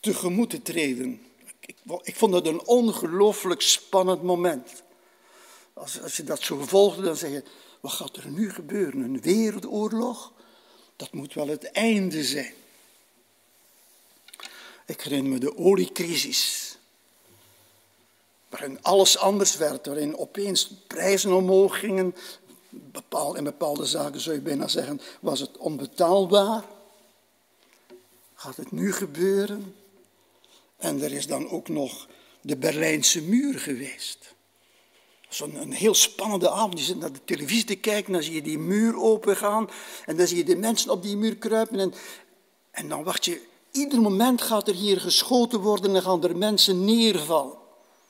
[0.00, 1.20] tegemoet te treden.
[1.60, 4.82] Ik, ik vond dat een ongelooflijk spannend moment.
[5.72, 7.42] Als, als je dat zo volgde, dan zeg je,
[7.80, 9.00] wat gaat er nu gebeuren?
[9.00, 10.32] Een wereldoorlog?
[10.96, 12.54] Dat moet wel het einde zijn.
[14.86, 16.76] Ik herinner me de oliecrisis.
[18.48, 22.14] Waarin alles anders werd, waarin opeens prijzen omhoog gingen.
[22.70, 26.64] Bepaal, in bepaalde zaken zou je bijna zeggen, was het onbetaalbaar.
[28.34, 29.74] Gaat het nu gebeuren?
[30.76, 32.06] En er is dan ook nog
[32.40, 34.34] de Berlijnse muur geweest.
[35.28, 36.78] Zo'n een heel spannende avond.
[36.78, 39.68] Je zit naar de televisie te kijken, en dan zie je die muur opengaan.
[40.06, 41.78] En dan zie je de mensen op die muur kruipen.
[41.78, 41.94] En,
[42.70, 43.40] en dan wacht je,
[43.72, 47.56] ieder moment gaat er hier geschoten worden en gaan er mensen neervallen.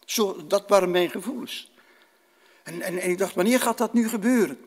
[0.05, 1.71] Zo, dat waren mijn gevoelens.
[2.69, 4.59] En, en, ik dacht, wanneer gaat dat nu gebeuren?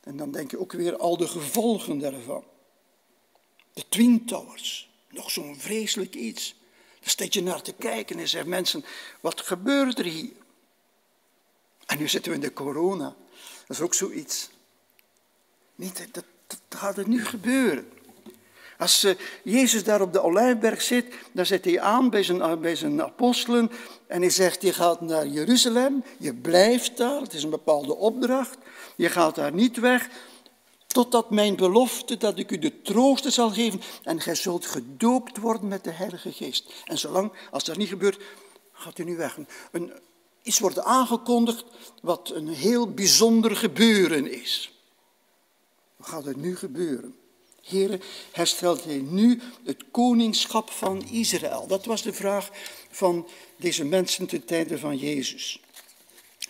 [0.00, 2.44] En dan denk je ook weer al de gevolgen daarvan.
[3.72, 6.54] De Twin Towers, nog zo'n vreselijk iets.
[7.00, 8.84] Daar steek je naar te kijken en zeggen mensen,
[9.20, 10.32] wat gebeurt er hier?
[11.86, 13.16] En nu zitten we in de corona.
[13.66, 14.50] Dat is ook zoiets.
[15.74, 17.92] Niet, dat, dat gaat er nu gebeuren.
[18.82, 19.14] Als uh,
[19.44, 23.02] Jezus daar op de Olijfberg zit, dan zet hij aan bij zijn, uh, bij zijn
[23.02, 23.70] apostelen
[24.06, 28.56] en hij zegt, je gaat naar Jeruzalem, je blijft daar, het is een bepaalde opdracht,
[28.96, 30.08] je gaat daar niet weg,
[30.86, 35.68] totdat mijn belofte dat ik u de troosten zal geven en gij zult gedoopt worden
[35.68, 36.72] met de Heilige Geest.
[36.84, 38.22] En zolang, als dat niet gebeurt,
[38.72, 39.38] gaat u nu weg.
[39.72, 39.92] Een,
[40.42, 41.64] iets wordt aangekondigd
[42.02, 44.72] wat een heel bijzonder gebeuren is.
[45.96, 47.20] Wat gaat er nu gebeuren?
[47.62, 48.02] Heren,
[48.32, 51.66] herstelt hij nu het koningschap van Israël?
[51.66, 52.50] Dat was de vraag
[52.90, 55.60] van deze mensen ten tijde van Jezus.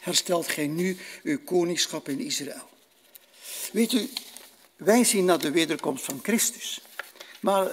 [0.01, 2.69] Herstelt gij nu uw koningschap in Israël?
[3.73, 4.11] Weet u,
[4.77, 6.81] wij zien naar de wederkomst van Christus.
[7.41, 7.71] Maar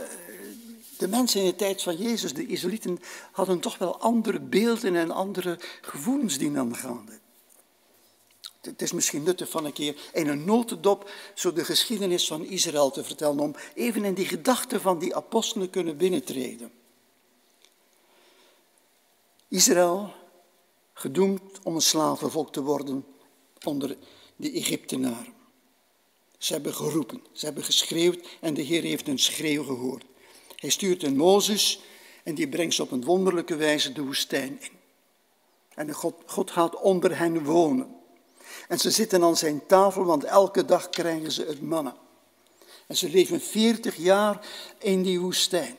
[0.97, 2.99] de mensen in de tijd van Jezus, de Israëlieten,
[3.31, 7.18] hadden toch wel andere beelden en andere gevoelens die dan gaande.
[8.69, 12.91] Het is misschien nuttig van een keer in een notendop zo de geschiedenis van Israël
[12.91, 16.71] te vertellen, om even in die gedachten van die apostelen kunnen binnentreden.
[19.47, 20.13] Israël,
[20.93, 23.05] gedoemd om een slavenvolk te worden
[23.65, 23.97] onder
[24.35, 25.33] de Egyptenaren.
[26.37, 30.03] Ze hebben geroepen, ze hebben geschreeuwd en de Heer heeft hun schreeuw gehoord.
[30.55, 31.81] Hij stuurt een Mozes
[32.23, 34.77] en die brengt ze op een wonderlijke wijze de woestijn in.
[35.73, 37.98] En God, God gaat onder hen wonen.
[38.69, 41.93] En ze zitten aan zijn tafel, want elke dag krijgen ze het mannen.
[42.87, 44.47] En ze leven 40 jaar
[44.77, 45.75] in die woestijn.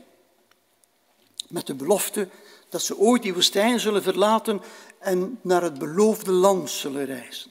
[1.48, 2.28] Met de belofte
[2.68, 4.60] dat ze ooit die woestijn zullen verlaten
[4.98, 7.50] en naar het beloofde land zullen reizen.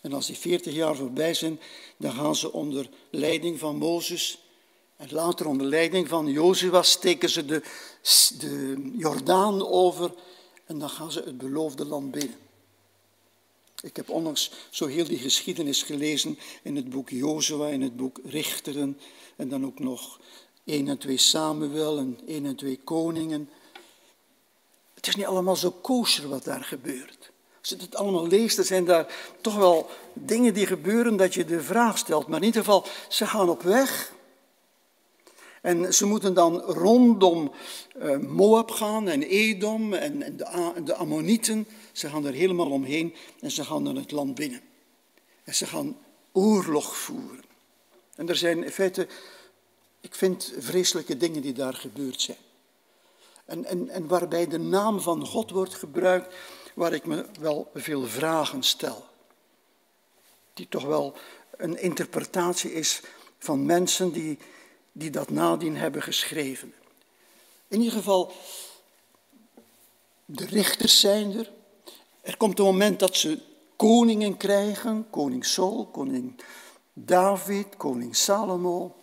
[0.00, 1.60] En als die 40 jaar voorbij zijn,
[1.96, 4.44] dan gaan ze onder leiding van Mozes
[4.96, 7.62] en later onder leiding van Jozua steken ze de,
[8.38, 10.14] de Jordaan over
[10.66, 12.45] en dan gaan ze het beloofde land binnen.
[13.82, 18.20] Ik heb onlangs zo heel die geschiedenis gelezen in het boek Jozua, in het boek
[18.24, 18.98] Richteren
[19.36, 20.20] en dan ook nog
[20.64, 23.48] 1 en 2 Samuel en 1 en 2 Koningen.
[24.94, 27.30] Het is niet allemaal zo kosher wat daar gebeurt.
[27.60, 31.44] Als je het allemaal leest, dan zijn daar toch wel dingen die gebeuren dat je
[31.44, 32.26] de vraag stelt.
[32.26, 34.14] Maar in ieder geval, ze gaan op weg.
[35.62, 37.52] En ze moeten dan rondom
[38.02, 40.36] uh, Moab gaan en Edom en,
[40.84, 41.66] de Ammonieten.
[41.96, 44.60] Ze gaan er helemaal omheen en ze gaan dan het land binnen.
[45.44, 45.98] En ze gaan
[46.32, 47.44] oorlog voeren.
[48.14, 49.08] En er zijn in feite,
[50.00, 52.38] ik vind, vreselijke dingen die daar gebeurd zijn.
[53.44, 56.34] En, en, en waarbij de naam van God wordt gebruikt,
[56.74, 59.06] waar ik me wel veel vragen stel.
[60.54, 61.16] Die toch wel
[61.56, 63.00] een interpretatie is
[63.38, 64.38] van mensen die,
[64.92, 66.74] die dat nadien hebben geschreven.
[67.68, 68.32] In ieder geval,
[70.24, 71.54] de richters zijn er.
[72.26, 73.38] Er komt een moment dat ze
[73.76, 76.40] koningen krijgen, koning Saul, koning
[76.92, 78.94] David, koning Salomo.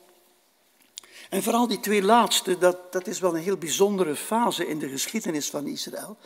[1.30, 4.90] En vooral die twee laatste, dat, dat is wel een heel bijzondere fase in de
[4.90, 6.18] geschiedenis van Israël.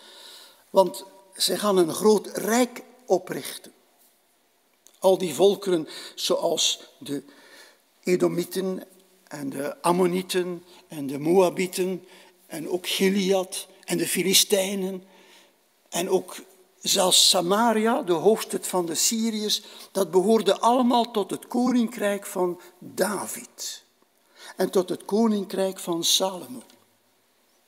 [0.70, 3.72] Want zij gaan een groot rijk oprichten.
[5.00, 7.24] Al die volkeren, zoals de
[8.04, 8.84] Edomieten
[9.28, 12.06] en de Ammonieten en de Moabieten
[12.48, 15.04] en ook Gilead en de Filistijnen
[15.89, 16.36] En ook
[16.88, 19.61] zelfs Samaria, de hoofdstad van de Syriërs,
[19.91, 23.83] dat behoorde allemaal tot het koninkrijk van David.
[24.55, 26.61] En tot het koninkrijk van Salomo.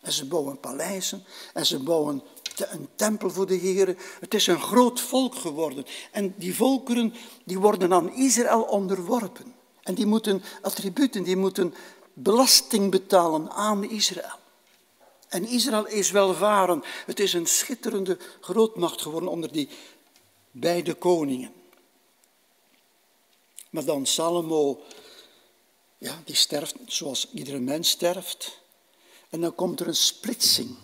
[0.01, 2.23] En ze bouwen paleizen en ze bouwen
[2.57, 3.95] een tempel voor de Heer.
[4.19, 5.85] Het is een groot volk geworden.
[6.11, 7.13] En die volkeren
[7.43, 9.55] die worden aan Israël onderworpen.
[9.83, 11.73] En die moeten attributen, die moeten
[12.13, 14.38] belasting betalen aan Israël.
[15.29, 16.85] En Israël is welvarend.
[17.05, 19.69] Het is een schitterende grootmacht geworden onder die
[20.51, 21.53] beide koningen.
[23.69, 24.81] Maar dan Salomo,
[25.97, 28.59] ja, die sterft zoals iedere mens sterft.
[29.29, 30.77] En dan komt er een splitsing.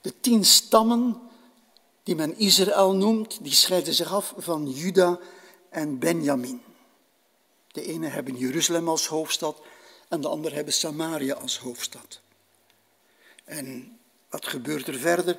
[0.00, 1.20] De tien stammen,
[2.02, 5.18] die men Israël noemt, die scheiden zich af van Juda
[5.68, 6.62] en Benjamin.
[7.72, 9.60] De ene hebben Jeruzalem als hoofdstad
[10.08, 12.20] en de andere hebben Samaria als hoofdstad.
[13.44, 15.38] En wat gebeurt er verder?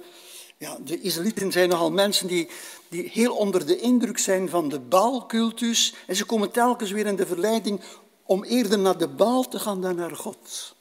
[0.57, 2.49] Ja, de Israëlieten zijn nogal mensen die,
[2.87, 5.93] die heel onder de indruk zijn van de Baalcultus.
[6.07, 7.81] En ze komen telkens weer in de verleiding
[8.23, 10.75] om eerder naar de Baal te gaan dan naar God.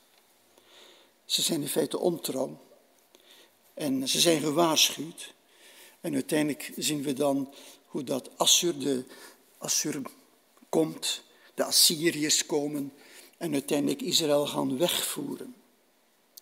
[1.24, 2.60] Ze zijn in feite ontrouw.
[3.74, 5.34] En ze zijn gewaarschuwd.
[6.00, 7.54] En uiteindelijk zien we dan
[7.86, 9.04] hoe dat Assur, de
[9.58, 10.02] Assur
[10.68, 11.22] komt,
[11.54, 12.92] de Assyriërs komen
[13.38, 15.54] en uiteindelijk Israël gaan wegvoeren.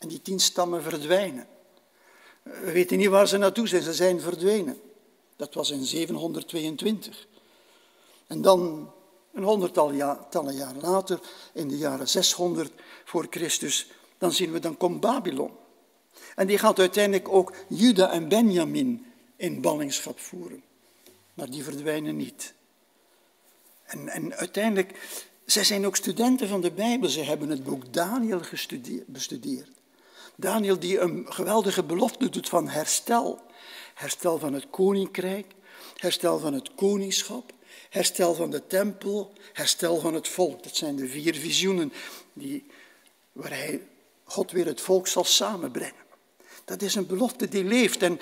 [0.02, 1.46] En die tien stammen verdwijnen.
[2.42, 4.80] We weten niet waar ze naartoe zijn, ze zijn verdwenen.
[5.36, 7.26] Dat was in 722.
[8.26, 8.92] En dan,
[9.32, 11.20] een honderdtal ja- jaar later,
[11.52, 12.72] in de jaren 600
[13.04, 15.50] voor Christus, dan zien we, dan komt Babylon.
[16.34, 20.62] En die gaat uiteindelijk ook Juda en Benjamin in ballingschap voeren.
[21.34, 22.54] Maar die verdwijnen niet.
[23.84, 27.08] En, en uiteindelijk, zij zijn ook studenten van de Bijbel.
[27.08, 28.40] Ze hebben het boek Daniel
[29.06, 29.80] bestudeerd.
[30.36, 33.40] Daniel die een geweldige belofte doet van herstel.
[33.94, 35.46] Herstel van het koninkrijk,
[35.96, 37.52] herstel van het koningschap,
[37.90, 40.62] herstel van de tempel, herstel van het volk.
[40.62, 41.92] Dat zijn de vier visioenen
[42.32, 42.66] die,
[43.32, 43.80] waar hij,
[44.24, 46.02] God weer het volk zal samenbrengen.
[46.64, 48.02] Dat is een belofte die leeft.
[48.02, 48.20] En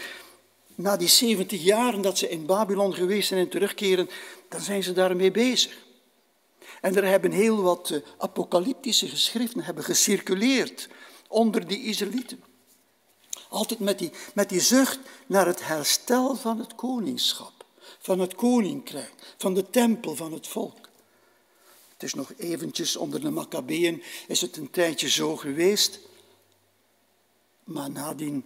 [0.74, 4.10] na die 70 jaren dat ze in Babylon geweest zijn en terugkeren,
[4.48, 5.78] dan zijn ze daarmee bezig.
[6.80, 10.88] En er hebben heel wat eh, apocalyptische geschriften hebben gecirculeerd
[11.30, 12.42] onder die Israëlieten.
[13.48, 17.64] Altijd met die, met die zucht naar het herstel van het koningschap,
[17.98, 20.88] van het koninkrijk, van de tempel, van het volk.
[21.92, 26.00] Het is nog eventjes onder de Maccabeën is het een tijdje zo geweest.
[27.64, 28.44] Maar nadien,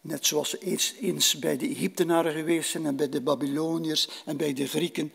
[0.00, 4.36] net zoals ze eens, eens bij de Egyptenaren geweest zijn en bij de Babyloniërs en
[4.36, 5.12] bij de Grieken,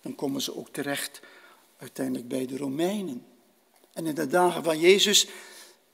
[0.00, 1.20] dan komen ze ook terecht
[1.76, 3.26] uiteindelijk bij de Romeinen.
[3.92, 5.26] En in de dagen van Jezus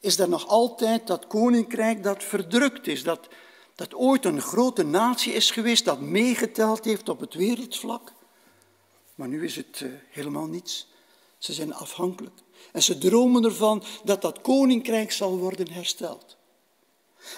[0.00, 3.28] is er nog altijd dat koninkrijk dat verdrukt is, dat,
[3.74, 8.12] dat ooit een grote natie is geweest, dat meegeteld heeft op het wereldvlak.
[9.14, 10.88] Maar nu is het eh, helemaal niets.
[11.38, 12.34] Ze zijn afhankelijk.
[12.72, 16.36] En ze dromen ervan dat dat koninkrijk zal worden hersteld.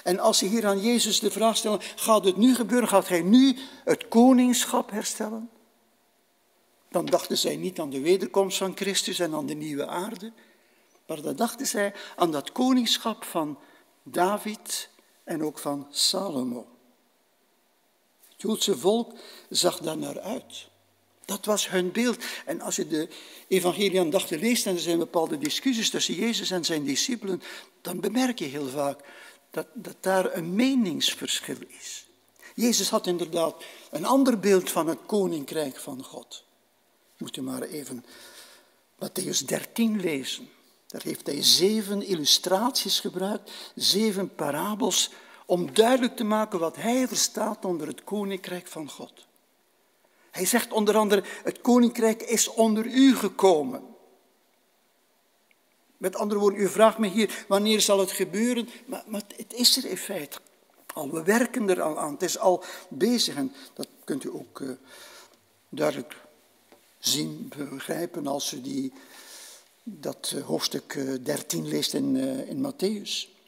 [0.03, 2.89] En als ze hier aan Jezus de vraag stellen, gaat het nu gebeuren?
[2.89, 5.51] Gaat hij nu het koningschap herstellen?
[6.91, 10.33] Dan dachten zij niet aan de wederkomst van Christus en aan de nieuwe aarde.
[11.11, 13.59] Maar dan dachten zij aan dat koningschap van
[14.03, 14.89] David
[15.25, 16.67] en ook van Salomo.
[18.29, 19.13] Het Joodse volk
[19.49, 20.69] zag daar naar uit.
[21.25, 22.25] Dat was hun beeld.
[22.47, 23.09] En als je de
[23.49, 27.43] evangelie aan dachten leest en er zijn bepaalde discussies tussen Jezus en zijn discipelen,
[27.81, 29.01] dan bemerk je heel vaak
[29.51, 32.07] dat, dat daar een meningsverschil is.
[32.55, 36.45] Jezus had inderdaad een ander beeld van het koninkrijk van God.
[37.17, 38.05] Moet u maar even
[38.99, 40.49] Matthäus 13 lezen.
[40.91, 45.11] Daar heeft hij zeven illustraties gebruikt, zeven parabels,
[45.47, 49.27] om duidelijk te maken wat hij verstaat onder het koninkrijk van God.
[50.31, 53.83] Hij zegt onder andere, het koninkrijk is onder u gekomen.
[55.97, 58.69] Met andere woorden, u vraagt me hier, wanneer zal het gebeuren?
[58.87, 60.39] Maar, maar het is er in feite
[60.95, 61.11] al.
[61.11, 62.13] We werken er al aan.
[62.13, 63.35] Het is al bezig.
[63.35, 64.71] En dat kunt u ook uh,
[65.69, 66.17] duidelijk
[66.99, 68.93] zien, begrijpen als u die,
[69.99, 72.17] dat uh, hoofdstuk uh, 13 leest in,
[72.47, 73.39] in Matthäus.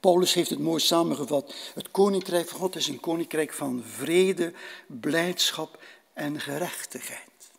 [0.00, 1.54] Paulus heeft het mooi samengevat.
[1.74, 4.52] Het koninkrijk van God is een koninkrijk van vrede,
[4.86, 5.82] blijdschap
[6.12, 7.50] en gerechtigheid.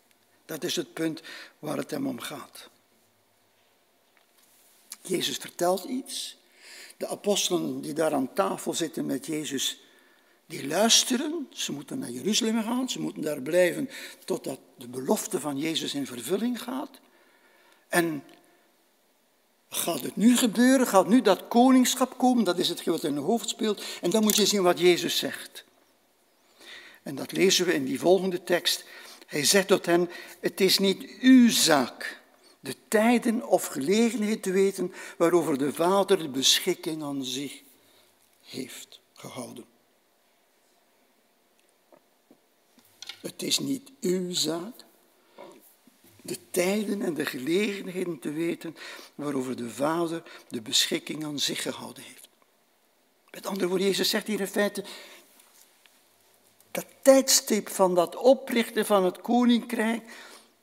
[0.45, 1.21] Dat is het punt
[1.59, 2.69] waar het hem om gaat.
[5.01, 6.37] Jezus vertelt iets.
[6.97, 9.79] De apostelen die daar aan tafel zitten met Jezus,
[10.45, 11.47] die luisteren.
[11.49, 13.89] Ze moeten naar Jeruzalem gaan, ze moeten daar blijven
[14.25, 16.99] totdat de belofte van Jezus in vervulling gaat.
[17.93, 18.23] En
[19.75, 20.87] Gaat het nu gebeuren?
[20.87, 22.43] Gaat nu dat koningschap komen?
[22.43, 23.83] Dat is het wat in de hoofd speelt.
[24.01, 25.65] En dan moet je zien wat Jezus zegt.
[27.03, 28.85] En dat lezen we in die volgende tekst.
[29.27, 32.21] Hij zegt tot hen, het is niet uw zaak
[32.59, 37.61] de tijden of gelegenheid te weten waarover de Vader de beschikking aan zich
[38.41, 39.65] heeft gehouden.
[43.21, 44.75] Het is niet uw zaak
[46.25, 48.75] de tijden en de gelegenheden te weten
[49.15, 52.27] waarover de Vader de beschikking aan zich gehouden heeft.
[53.31, 54.85] Met andere woorden, Jezus zegt hier in feite,
[56.71, 60.11] dat tijdstip van dat oprichten van het koninkrijk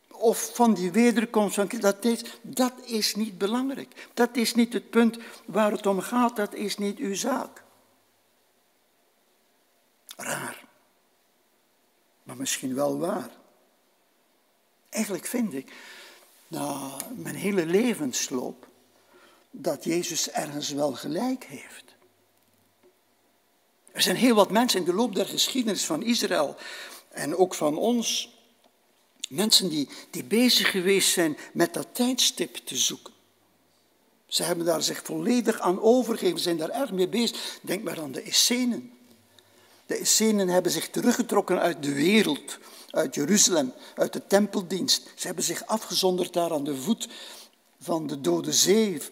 [0.08, 4.08] of van die wederkomst van Christus, dat, is niet belangrijk.
[4.14, 7.62] Dat is niet het punt waar het om gaat, dat is niet uw zaak.
[10.16, 10.64] Raar,
[12.22, 13.39] maar misschien wel waar.
[14.91, 15.72] Eigenlijk vind ik,
[16.49, 18.68] na mijn hele levensloop,
[19.51, 21.84] dat Jezus ergens wel gelijk heeft.
[23.93, 26.57] Er zijn heel wat mensen in de loop der geschiedenis van Israël
[27.09, 28.34] en ook van ons,
[29.28, 33.12] mensen die, die bezig geweest zijn met dat tijdstip te zoeken.
[34.26, 37.59] Ze hebben daar zich volledig aan overgegeven, zijn daar erg mee bezig.
[37.62, 38.93] Denk maar aan de Essenen.
[39.86, 42.59] De Essenen hebben zich teruggetrokken uit de wereld,
[42.91, 45.12] uit Jeruzalem, uit de tempeldienst.
[45.14, 47.09] Ze hebben zich afgezonderd daar aan de voet
[47.80, 49.03] van de Dode Zee.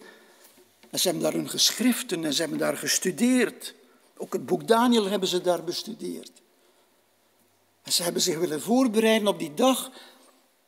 [0.89, 3.73] En ze hebben daar hun geschriften en ze hebben daar gestudeerd.
[4.17, 6.31] Ook het boek Daniel hebben ze daar bestudeerd.
[7.83, 9.91] En ze hebben zich willen voorbereiden op die dag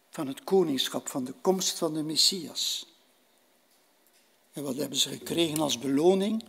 [0.10, 2.86] van het koningschap, van de komst van de Messias.
[4.54, 6.44] En wat hebben ze gekregen als beloning?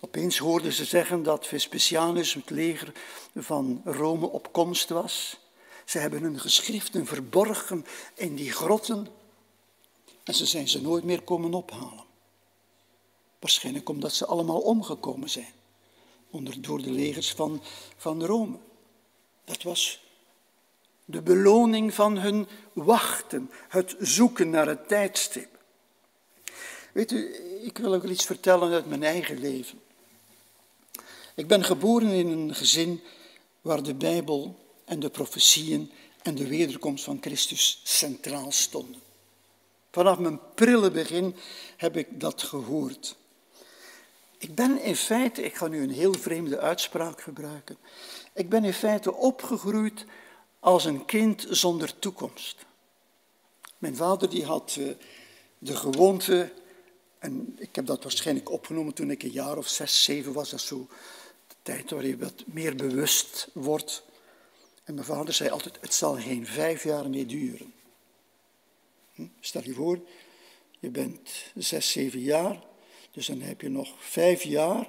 [0.00, 2.92] Opeens hoorden ze zeggen dat Vespasianus, het leger
[3.34, 5.38] van Rome, op komst was.
[5.84, 9.08] Ze hebben hun geschriften verborgen in die grotten
[10.24, 12.04] en ze zijn ze nooit meer komen ophalen.
[13.38, 15.54] Waarschijnlijk omdat ze allemaal omgekomen zijn
[16.30, 17.62] onder, door de legers van,
[17.96, 18.58] van Rome.
[19.44, 20.04] Dat was
[21.04, 25.58] de beloning van hun wachten, het zoeken naar het tijdstip.
[26.92, 27.34] Weet u,
[27.64, 29.80] ik wil ook iets vertellen uit mijn eigen leven.
[31.36, 33.00] Ik ben geboren in een gezin
[33.60, 39.00] waar de Bijbel en de profetieën en de wederkomst van Christus centraal stonden.
[39.90, 41.34] Vanaf mijn prille begin
[41.76, 43.16] heb ik dat gehoord.
[44.38, 47.76] Ik ben in feite, ik ga nu een heel vreemde uitspraak gebruiken,
[48.34, 50.04] ik ben in feite opgegroeid
[50.60, 52.56] als een kind zonder toekomst.
[53.78, 54.88] Mijn vader die had eh,
[55.58, 56.52] de gewoonte,
[57.18, 60.60] en ik heb dat waarschijnlijk opgenomen toen ik een jaar of zes, zeven was, dat
[60.60, 60.88] zo
[61.66, 64.02] tijd waar je wat meer bewust wordt.
[64.84, 67.72] En mijn vader zei altijd, het zal geen vijf jaar meer duren.
[69.14, 69.26] Hm?
[69.40, 70.00] Stel je voor,
[70.78, 72.62] je bent zes, zeven jaar,
[73.10, 74.88] dus dan heb je nog vijf jaar.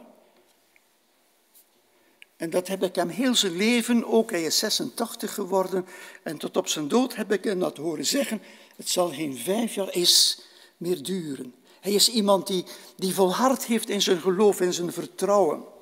[2.36, 5.86] En dat heb ik hem heel zijn leven, ook hij is 86 geworden.
[6.24, 8.42] En tot op zijn dood heb ik hem dat horen zeggen.
[8.76, 10.42] Het zal geen vijf jaar is
[10.78, 11.54] meer duren.
[11.80, 12.66] Hij is iemand die,
[12.96, 15.76] die volhard heeft in zijn geloof, in zijn vertrouwen.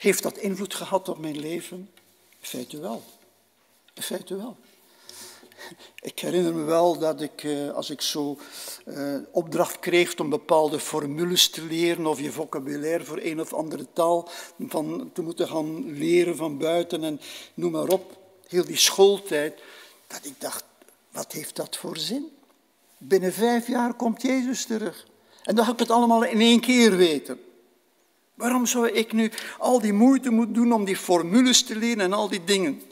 [0.00, 1.90] Heeft dat invloed gehad op mijn leven?
[2.50, 3.02] In wel.
[3.94, 4.56] In wel.
[6.00, 8.38] Ik herinner me wel dat ik, eh, als ik zo
[8.86, 13.86] uh, opdracht kreeg om bepaalde formules te leren of je vocabulaire voor een of andere
[13.92, 14.28] taal
[14.58, 17.20] van, te moeten gaan leren van buiten en
[17.54, 19.60] noem maar op, heel die schooltijd,
[20.06, 20.64] dat ik dacht,
[21.10, 22.28] wat heeft dat voor zin?
[22.98, 25.06] Binnen vijf jaar komt Jezus terug.
[25.42, 27.40] En dan ga ik het allemaal in één keer weten.
[28.40, 32.12] Waarom zou ik nu al die moeite moeten doen om die formules te leren en
[32.12, 32.82] al die dingen?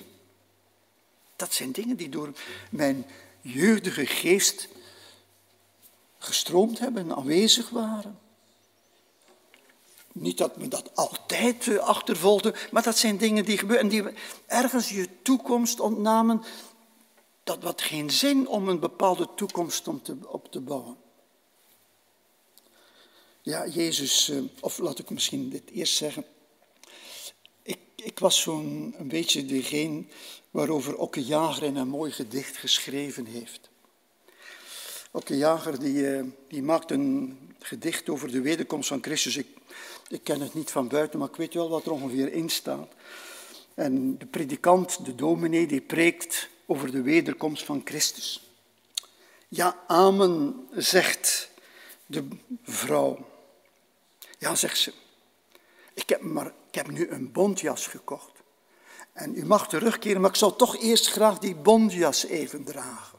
[1.36, 2.32] Dat zijn dingen die door
[2.70, 3.06] mijn
[3.40, 4.68] jeugdige geest
[6.18, 8.18] gestroomd hebben, aanwezig waren.
[10.12, 14.14] Niet dat me dat altijd eh, achtervolgde, maar dat zijn dingen die gebeuren en die
[14.46, 16.42] ergens je toekomst ontnamen.
[17.42, 20.96] Dat had geen zin om een bepaalde toekomst om te, op te bouwen.
[23.48, 26.24] Ja, Jezus, eh, of laat ik misschien dit eerst zeggen.
[27.62, 30.04] Ik, ik was zo'n een beetje degene
[30.50, 33.68] waarover Okke Jager in een mooi gedicht geschreven heeft.
[35.10, 39.36] Okke Jager die, eh, die maakt een gedicht over de wederkomst van Christus.
[39.36, 39.46] Ik,
[40.08, 42.92] ik ken het niet van buiten, maar ik weet wel wat er ongeveer in staat.
[43.74, 48.42] En de predikant, de dominee, die preekt over de wederkomst van Christus.
[49.48, 51.50] Ja, amen, zegt
[52.06, 52.28] de
[52.62, 53.36] vrouw.
[54.38, 54.92] Ja, zegt ze.
[55.94, 58.32] Ik heb, maar, ik heb nu een bontjas gekocht.
[59.12, 63.18] En u mag terugkeren, maar ik zou toch eerst graag die bontjas even dragen.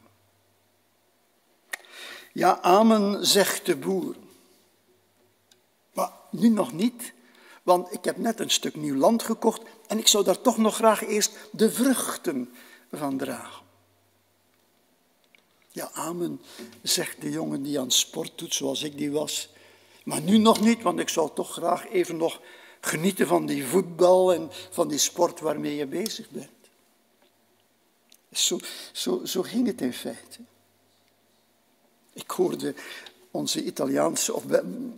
[2.32, 4.16] Ja, amen, zegt de boer.
[5.92, 7.12] Maar nu nog niet,
[7.62, 10.74] want ik heb net een stuk nieuw land gekocht en ik zou daar toch nog
[10.74, 12.54] graag eerst de vruchten
[12.92, 13.64] van dragen.
[15.68, 16.40] Ja, amen,
[16.82, 19.48] zegt de jongen die aan sport doet zoals ik die was.
[20.04, 22.40] Maar nu nog niet, want ik zou toch graag even nog
[22.80, 26.48] genieten van die voetbal en van die sport waarmee je bezig bent.
[28.32, 28.58] Zo,
[28.92, 30.38] zo, zo ging het in feite.
[32.12, 32.74] Ik hoorde
[33.30, 34.44] onze Italiaanse, of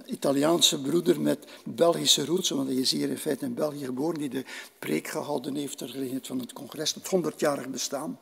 [0.04, 4.28] Italiaanse broeder met Belgische roots, want hij is hier in feite in België geboren, die
[4.28, 4.44] de
[4.78, 8.18] preek gehouden heeft ter gelegenheid van het congres, het 100-jarig bestaan.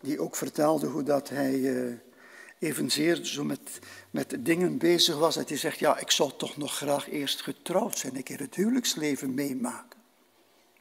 [0.00, 1.94] Die ook vertelde hoe dat hij uh,
[2.60, 3.78] evenzeer zo met,
[4.10, 7.98] met dingen bezig was, dat hij zegt, ja, ik zou toch nog graag eerst getrouwd
[7.98, 10.00] zijn, een keer het huwelijksleven meemaken.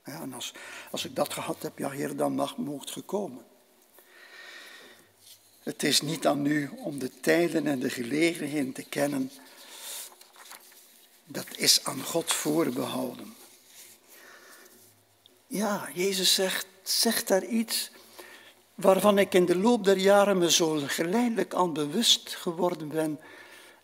[0.05, 0.53] Ja, en als,
[0.91, 3.45] als ik dat gehad heb, ja heer, dan mag, moogt gekomen.
[5.63, 9.31] Het is niet aan u om de tijden en de gelegenheden te kennen.
[11.25, 13.35] Dat is aan God voorbehouden.
[15.47, 17.91] Ja, Jezus zegt, zegt daar iets
[18.79, 23.19] waarvan ik in de loop der jaren me zo geleidelijk aan bewust geworden ben.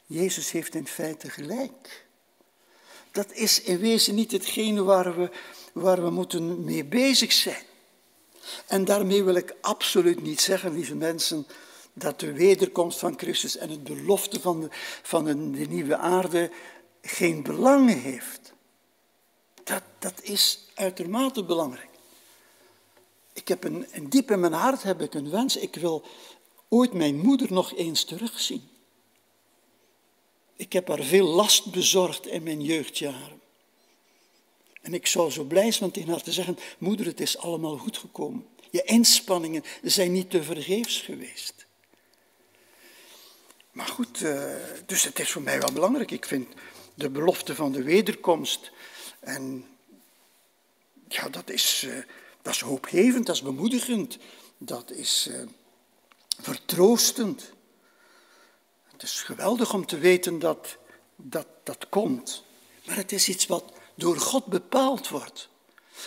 [0.05, 2.05] Jezus heeft in feite gelijk.
[3.11, 5.29] Dat is in wezen niet hetgene waar we,
[5.73, 7.63] waar we moeten mee bezig zijn.
[8.67, 11.47] En daarmee wil ik absoluut niet zeggen, lieve mensen,
[11.93, 14.67] dat de wederkomst van Christus en het belofte van de,
[15.01, 16.51] van de nieuwe aarde
[17.01, 18.53] geen belang heeft.
[19.63, 21.94] Dat, dat is uitermate belangrijk.
[23.35, 25.55] Ik heb een, een, diep in mijn hart heb ik een wens.
[25.55, 26.05] Ik wil
[26.69, 28.69] ooit mijn moeder nog eens terugzien.
[30.55, 33.41] Ik heb haar veel last bezorgd in mijn jeugdjaren.
[34.81, 37.97] En ik zou zo blij zijn tegen haar te zeggen, moeder, het is allemaal goed
[37.97, 38.47] gekomen.
[38.71, 41.65] Je inspanningen zijn niet te vergeefs geweest.
[43.71, 44.55] Maar goed, uh,
[44.85, 46.11] dus het is voor mij wel belangrijk.
[46.11, 46.47] Ik vind
[46.93, 48.71] de belofte van de wederkomst.
[49.19, 49.65] En
[51.07, 51.97] ja, dat is, uh,
[52.45, 54.17] dat is hoopgevend, dat is bemoedigend,
[54.57, 55.41] dat is uh,
[56.39, 57.51] vertroostend.
[58.83, 60.77] Het is geweldig om te weten dat,
[61.15, 62.43] dat dat komt.
[62.85, 63.63] Maar het is iets wat
[63.95, 65.49] door God bepaald wordt.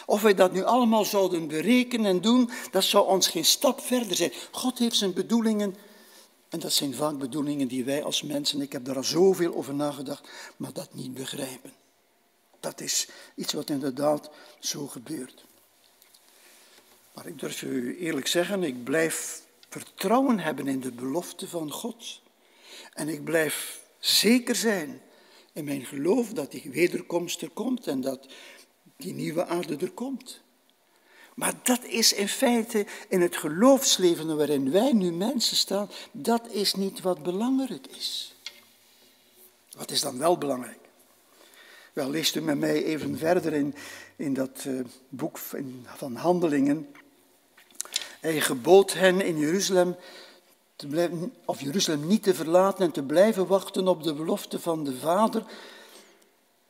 [0.06, 4.16] Of wij dat nu allemaal zouden berekenen en doen, dat zou ons geen stap verder
[4.16, 4.32] zijn.
[4.50, 5.76] God heeft zijn bedoelingen
[6.48, 9.74] en dat zijn vaak bedoelingen die wij als mensen, ik heb daar al zoveel over
[9.74, 11.72] nagedacht, maar dat niet begrijpen.
[12.60, 14.30] Dat is iets wat inderdaad
[14.60, 15.46] zo gebeurt.
[17.18, 22.20] Maar ik durf u eerlijk zeggen, ik blijf vertrouwen hebben in de belofte van God.
[22.92, 25.00] En ik blijf zeker zijn
[25.52, 28.26] in mijn geloof dat die wederkomst er komt en dat
[28.96, 30.40] die nieuwe aarde er komt.
[31.34, 36.74] Maar dat is in feite in het geloofsleven waarin wij nu mensen staan, dat is
[36.74, 38.34] niet wat belangrijk is.
[39.76, 40.78] Wat is dan wel belangrijk?
[41.92, 43.74] Wel, leest u met mij even verder in,
[44.16, 45.38] in dat uh, boek
[45.84, 46.88] van Handelingen.
[48.20, 49.96] Hij gebood hen in Jeruzalem,
[50.76, 54.84] te blijven, of Jeruzalem niet te verlaten en te blijven wachten op de belofte van
[54.84, 55.44] de Vader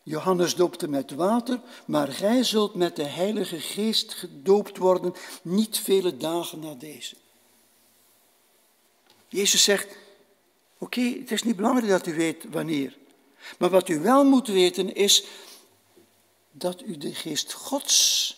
[0.08, 6.16] Johannes doopte met water, maar gij zult met de Heilige Geest gedoopt worden, niet vele
[6.16, 7.14] dagen na deze.
[9.28, 9.96] Jezus zegt,
[10.78, 12.96] oké, het is niet belangrijk dat u weet wanneer.
[13.58, 15.24] Maar wat u wel moet weten is
[16.50, 18.36] dat u de Geest Gods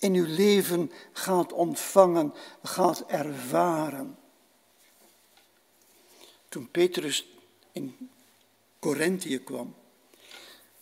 [0.00, 4.18] in uw leven gaat ontvangen, gaat ervaren.
[6.48, 7.26] Toen Petrus
[7.72, 8.10] in
[8.78, 9.74] Corinthië kwam,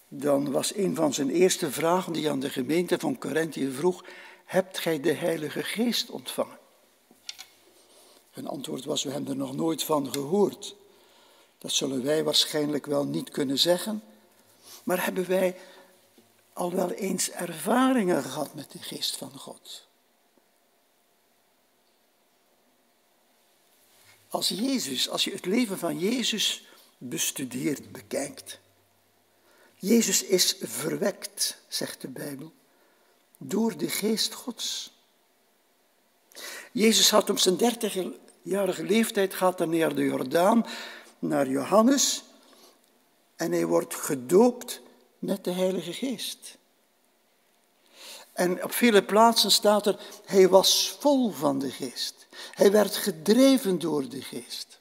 [0.08, 4.04] dan was een van zijn eerste vragen die aan de gemeente van Corinthië vroeg,
[4.44, 6.58] hebt gij de Heilige Geest ontvangen?
[8.30, 10.76] Hun antwoord was, we hebben er nog nooit van gehoord.
[11.58, 14.02] Dat zullen wij waarschijnlijk wel niet kunnen zeggen,
[14.84, 15.56] maar hebben wij
[16.58, 19.86] al wel eens ervaringen gehad met de Geest van God?
[24.28, 26.66] Als Jezus, als je het leven van Jezus
[26.98, 28.60] bestudeert, bekijkt,
[29.74, 32.52] Jezus is verwekt, zegt de Bijbel,
[33.36, 34.92] door de geest Gods.
[36.72, 40.66] Jezus had op zijn dertigjarige leeftijd, gaat naar de Jordaan,
[41.18, 42.22] naar Johannes,
[43.36, 44.80] en hij wordt gedoopt
[45.18, 46.56] met de Heilige Geest.
[48.32, 52.26] En op vele plaatsen staat er, hij was vol van de Geest.
[52.52, 54.78] Hij werd gedreven door de Geest.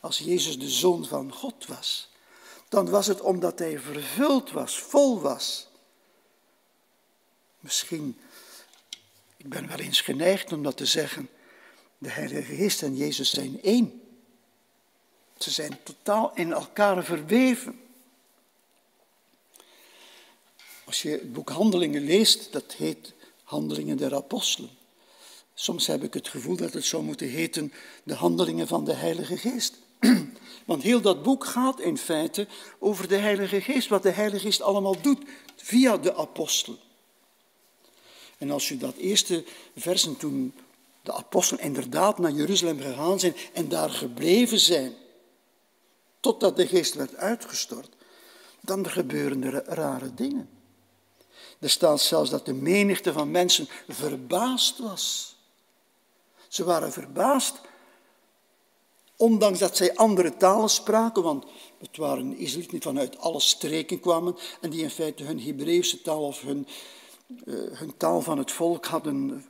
[0.00, 2.10] Als Jezus de Zoon van God was,
[2.68, 5.68] dan was het omdat hij vervuld was, vol was.
[7.60, 8.18] Misschien,
[9.36, 11.28] ik ben wel eens geneigd om dat te zeggen,
[11.98, 14.02] De Heilige Geest en Jezus zijn één.
[15.38, 17.83] Ze zijn totaal in elkaar verweven.
[20.84, 23.12] Als je het boek Handelingen leest, dat heet
[23.42, 24.70] Handelingen der Apostelen.
[25.54, 27.72] Soms heb ik het gevoel dat het zou moeten heten
[28.04, 29.74] de Handelingen van de Heilige Geest.
[30.66, 32.46] Want heel dat boek gaat in feite
[32.78, 35.22] over de Heilige Geest, wat de Heilige Geest allemaal doet
[35.56, 36.78] via de apostelen.
[38.38, 39.44] En als je dat eerste
[39.76, 40.54] versen toen
[41.02, 44.94] de apostelen inderdaad naar Jeruzalem gegaan zijn en daar gebleven zijn,
[46.20, 47.88] totdat de geest werd uitgestort,
[48.60, 50.48] dan gebeuren er rare dingen.
[51.58, 55.36] Er staat zelfs dat de menigte van mensen verbaasd was.
[56.48, 57.60] Ze waren verbaasd,
[59.16, 61.44] ondanks dat zij andere talen spraken, want
[61.78, 66.26] het waren Israëlieten die vanuit alle streken kwamen en die in feite hun Hebreeuwse taal
[66.26, 66.66] of hun,
[67.44, 69.46] uh, hun taal van het volk hadden,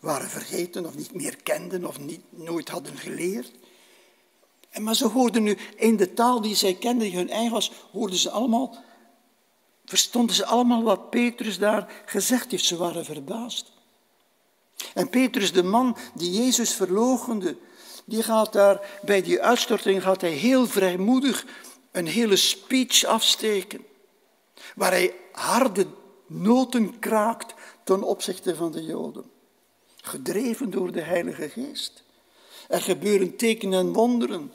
[0.00, 3.52] waren vergeten of niet meer kenden of niet, nooit hadden geleerd.
[4.70, 7.72] En maar ze hoorden nu in de taal die zij kenden, die hun eigen was,
[7.92, 8.76] hoorden ze allemaal,
[9.84, 12.64] verstonden ze allemaal wat Petrus daar gezegd heeft.
[12.64, 13.72] Ze waren verbaasd.
[14.94, 17.56] En Petrus, de man die Jezus verloochende,
[18.04, 21.46] die gaat daar bij die uitstorting gaat hij heel vrijmoedig
[21.92, 23.84] een hele speech afsteken,
[24.74, 25.86] waar hij harde
[26.26, 27.54] noten kraakt
[27.84, 29.30] ten opzichte van de Joden,
[30.02, 32.02] gedreven door de Heilige Geest.
[32.68, 34.52] Er gebeuren tekenen en wonderen.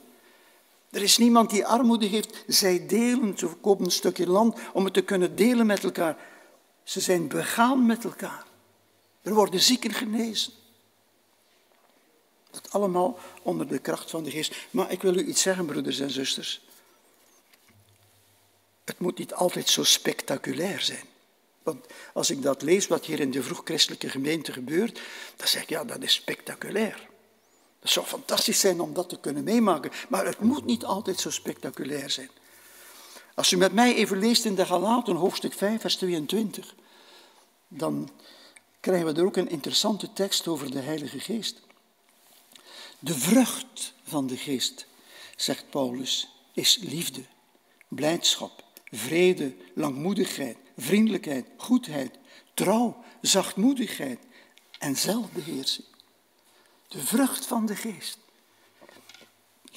[0.91, 2.43] Er is niemand die armoede heeft.
[2.47, 6.17] Zij delen, ze kopen een stukje land om het te kunnen delen met elkaar.
[6.83, 8.45] Ze zijn begaan met elkaar.
[9.21, 10.53] Er worden zieken genezen.
[12.51, 14.55] Dat allemaal onder de kracht van de geest.
[14.71, 16.61] Maar ik wil u iets zeggen, broeders en zusters.
[18.85, 21.05] Het moet niet altijd zo spectaculair zijn.
[21.63, 25.01] Want als ik dat lees, wat hier in de vroeg-christelijke gemeente gebeurt,
[25.35, 27.08] dan zeg ik, ja, dat is spectaculair.
[27.79, 31.29] Het zou fantastisch zijn om dat te kunnen meemaken, maar het moet niet altijd zo
[31.29, 32.29] spectaculair zijn.
[33.35, 36.75] Als u met mij even leest in de Galaten, hoofdstuk 5, vers 22,
[37.67, 38.09] dan
[38.79, 41.61] krijgen we er ook een interessante tekst over de Heilige Geest.
[42.99, 44.85] De vrucht van de Geest,
[45.35, 47.21] zegt Paulus, is liefde,
[47.87, 52.11] blijdschap, vrede, langmoedigheid, vriendelijkheid, goedheid,
[52.53, 54.19] trouw, zachtmoedigheid
[54.79, 55.87] en zelfbeheersing.
[56.89, 58.17] De vrucht van de geest.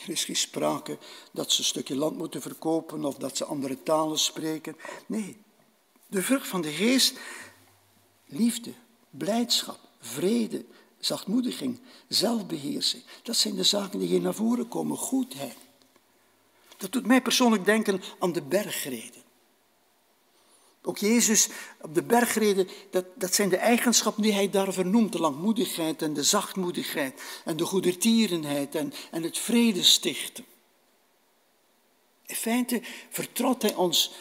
[0.03, 0.99] Er is geen sprake
[1.33, 4.77] dat ze een stukje land moeten verkopen of dat ze andere talen spreken.
[5.07, 5.37] Nee,
[6.07, 7.19] de vrucht van de geest,
[8.27, 8.73] liefde,
[9.11, 10.65] blijdschap, vrede,
[10.99, 13.03] zachtmoediging, zelfbeheersing.
[13.23, 15.57] Dat zijn de zaken die hier naar voren komen, goedheid.
[16.77, 19.22] Dat doet mij persoonlijk denken aan de bergreden.
[20.83, 21.49] Ook Jezus
[21.81, 25.13] op de bergreden, dat, dat zijn de eigenschappen die hij daar vernoemt.
[25.13, 30.45] De langmoedigheid en de zachtmoedigheid en de goedertierenheid en, en het vredestichten.
[32.27, 34.13] In feite vertrouwt hij ons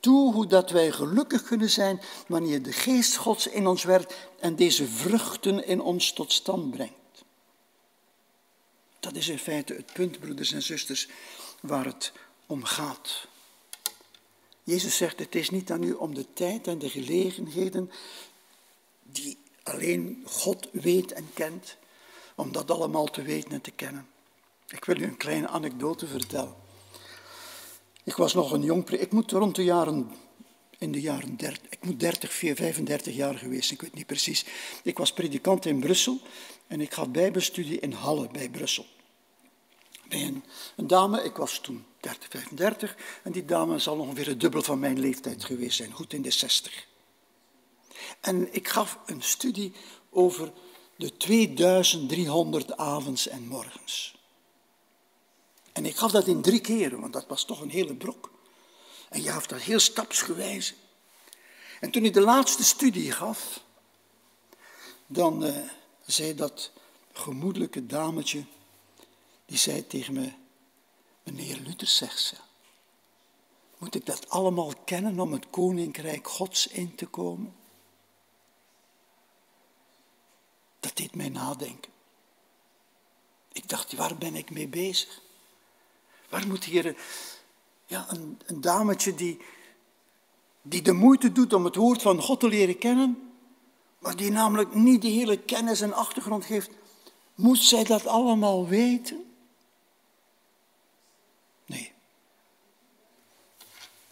[0.00, 4.56] toe hoe dat wij gelukkig kunnen zijn wanneer de geest Gods in ons werkt en
[4.56, 7.24] deze vruchten in ons tot stand brengt.
[9.00, 11.08] Dat is in feite het punt, broeders en zusters,
[11.60, 12.12] waar het
[12.46, 13.26] om gaat.
[14.64, 17.90] Jezus zegt, het is niet aan u om de tijd en de gelegenheden
[19.02, 21.76] die alleen God weet en kent,
[22.34, 24.06] om dat allemaal te weten en te kennen.
[24.68, 26.54] Ik wil u een kleine anekdote vertellen.
[28.04, 30.10] Ik was nog een jong, ik moet rond de jaren,
[30.78, 34.44] in de jaren 30, ik moet 30, 35 jaar geweest, ik weet niet precies.
[34.82, 36.20] Ik was predikant in Brussel
[36.66, 38.86] en ik had bijbelstudie in Halle bij Brussel.
[40.08, 40.42] Bij
[40.76, 42.96] een dame, ik was toen 30, 35.
[43.22, 46.30] En die dame zal ongeveer het dubbel van mijn leeftijd geweest zijn, goed in de
[46.30, 46.86] 60.
[48.20, 49.72] En ik gaf een studie
[50.10, 50.52] over
[50.96, 54.18] de 2300 avonds en morgens.
[55.72, 58.30] En ik gaf dat in drie keren, want dat was toch een hele brok.
[59.08, 60.74] En je gaf dat heel stapsgewijs.
[61.80, 63.60] En toen ik de laatste studie gaf,
[65.06, 65.56] dan uh,
[66.06, 66.70] zei dat
[67.12, 68.44] gemoedelijke dametje,
[69.46, 70.32] die zei tegen me,
[71.24, 72.36] Meneer Luther zegt ze.
[73.78, 77.54] Moet ik dat allemaal kennen om het koninkrijk Gods in te komen?
[80.80, 81.92] Dat deed mij nadenken.
[83.52, 85.20] Ik dacht, waar ben ik mee bezig?
[86.28, 86.96] Waar moet hier
[87.86, 89.40] ja, een, een dametje die,
[90.62, 93.32] die de moeite doet om het woord van God te leren kennen,
[93.98, 96.70] maar die namelijk niet die hele kennis en achtergrond heeft,
[97.34, 99.34] moet zij dat allemaal weten?
[101.66, 101.92] Nee.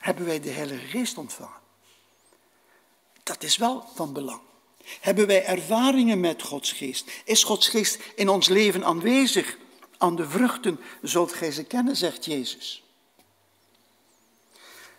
[0.02, 1.60] Hebben wij de Heilige Geest ontvangen?
[3.22, 4.40] Dat is wel van belang.
[5.00, 7.10] Hebben wij ervaringen met Gods geest?
[7.24, 9.58] Is Gods geest in ons leven aanwezig?
[9.98, 12.82] Aan de vruchten zult gij ze kennen, zegt Jezus.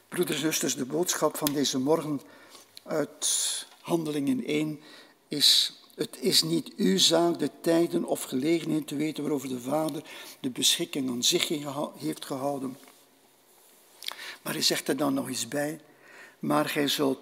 [0.07, 2.21] Broeders en zusters, de boodschap van deze morgen
[2.83, 4.81] uit Handelingen 1
[5.27, 10.03] is: Het is niet uw zaak de tijden of gelegenheden te weten waarover de Vader
[10.39, 11.47] de beschikking aan zich
[11.97, 12.77] heeft gehouden.
[14.43, 15.81] Maar hij zegt er dan nog eens bij:
[16.39, 17.19] Maar gij zult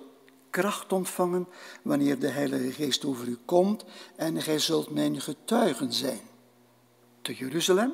[0.49, 1.47] kracht ontvangen
[1.81, 6.21] wanneer de Heilige Geest over u komt en gij zult mijn getuigen zijn.
[7.21, 7.93] Te Jeruzalem,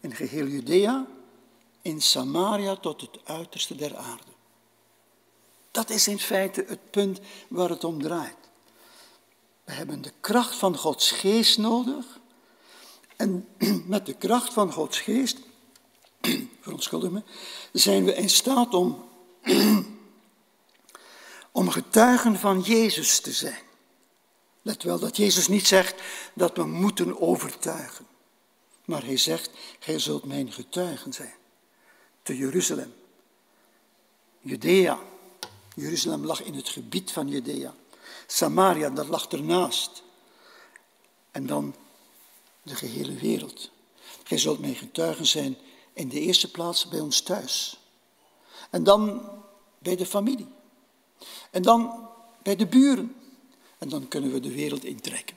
[0.00, 1.06] in geheel Judea,
[1.82, 4.32] in Samaria tot het uiterste der aarde.
[5.70, 8.36] Dat is in feite het punt waar het om draait.
[9.64, 12.20] We hebben de kracht van Gods geest nodig.
[13.16, 13.48] En
[13.86, 15.38] met de kracht van Gods geest,
[16.68, 17.22] verontschuldig
[17.72, 19.08] zijn we in staat om,
[21.52, 23.62] om getuigen van Jezus te zijn.
[24.62, 26.02] Let wel dat Jezus niet zegt
[26.34, 28.06] dat we moeten overtuigen.
[28.84, 31.34] Maar hij zegt, gij zult mijn getuigen zijn.
[32.22, 32.94] Te Jeruzalem,
[34.40, 34.98] Judea.
[35.74, 37.74] Jeruzalem lag in het gebied van Judea.
[38.26, 40.02] Samaria, dat lag ernaast.
[41.30, 41.74] En dan
[42.62, 43.70] de gehele wereld.
[44.24, 45.56] Gij zult mijn getuigen zijn
[45.98, 47.78] in de eerste plaats bij ons thuis.
[48.70, 49.30] En dan
[49.78, 50.48] bij de familie.
[51.50, 52.08] En dan
[52.42, 53.14] bij de buren.
[53.78, 55.36] En dan kunnen we de wereld intrekken.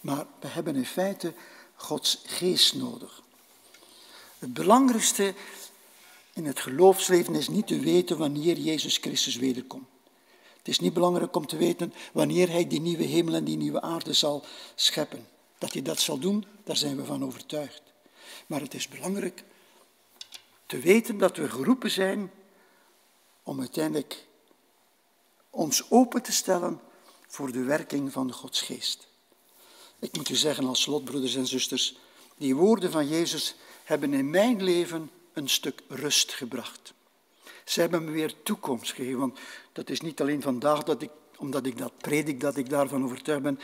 [0.00, 1.34] Maar we hebben in feite
[1.74, 3.22] Gods geest nodig.
[4.38, 5.34] Het belangrijkste
[6.32, 9.88] in het geloofsleven is niet te weten wanneer Jezus Christus wederkomt.
[10.58, 13.80] Het is niet belangrijk om te weten wanneer Hij die nieuwe hemel en die nieuwe
[13.80, 14.44] aarde zal
[14.74, 15.26] scheppen.
[15.58, 17.82] Dat Hij dat zal doen, daar zijn we van overtuigd.
[18.46, 19.44] Maar het is belangrijk
[20.66, 22.30] te weten dat we geroepen zijn
[23.42, 24.26] om uiteindelijk
[25.50, 26.80] ons open te stellen
[27.26, 29.08] voor de werking van Gods geest.
[29.98, 31.96] Ik moet u zeggen als slot, broeders en zusters,
[32.36, 33.54] die woorden van Jezus
[33.84, 36.94] hebben in mijn leven een stuk rust gebracht.
[37.64, 39.38] Ze hebben me weer toekomst gegeven, want
[39.72, 43.42] dat is niet alleen vandaag dat ik, omdat ik dat predik, dat ik daarvan overtuigd
[43.42, 43.60] ben.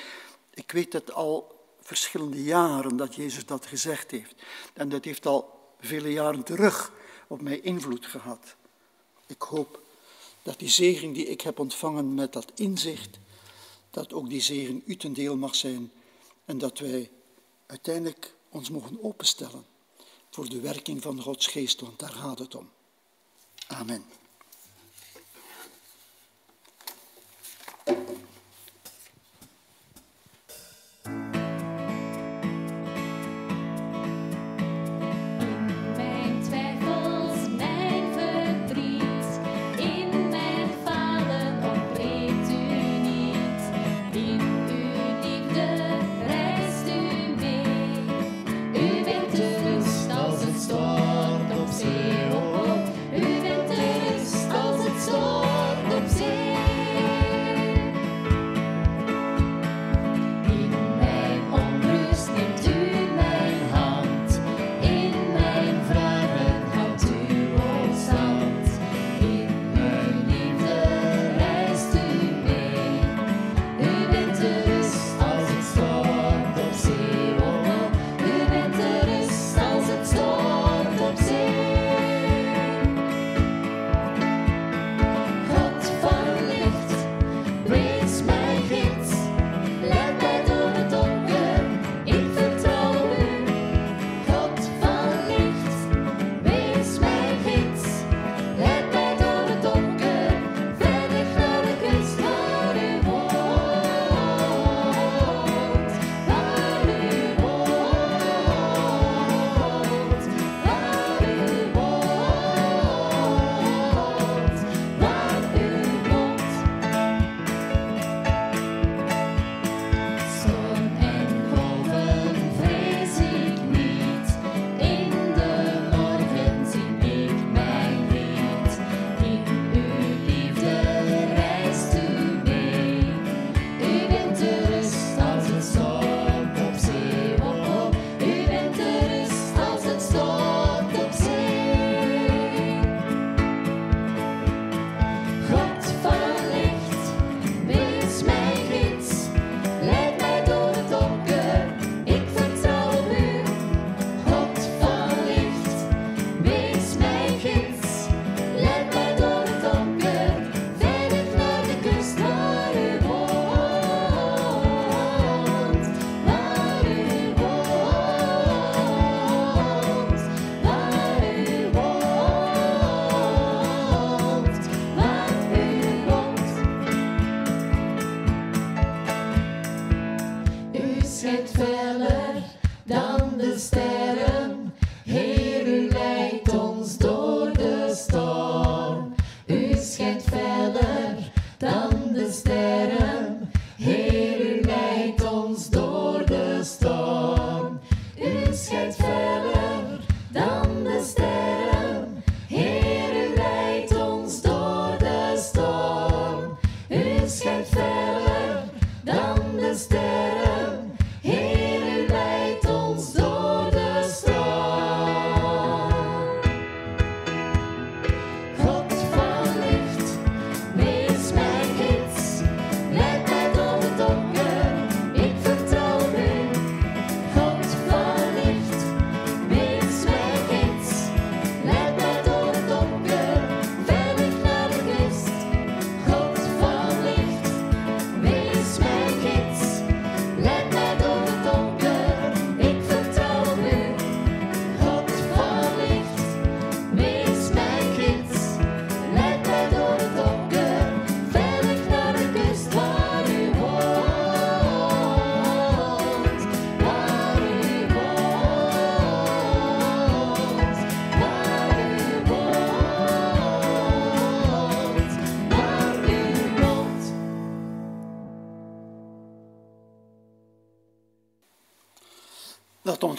[0.54, 4.34] Ik weet het al verschillende jaren dat Jezus dat gezegd heeft.
[4.74, 6.92] En dat heeft al vele jaren terug
[7.26, 8.56] op mij invloed gehad.
[9.26, 9.82] Ik hoop
[10.42, 13.18] dat die zegen die ik heb ontvangen met dat inzicht,
[13.90, 15.92] dat ook die zegen u ten deel mag zijn
[16.44, 17.10] en dat wij
[17.66, 19.64] uiteindelijk ons mogen openstellen
[20.30, 22.70] voor de werking van Gods geest, want daar gaat het om.
[23.66, 24.04] Amen.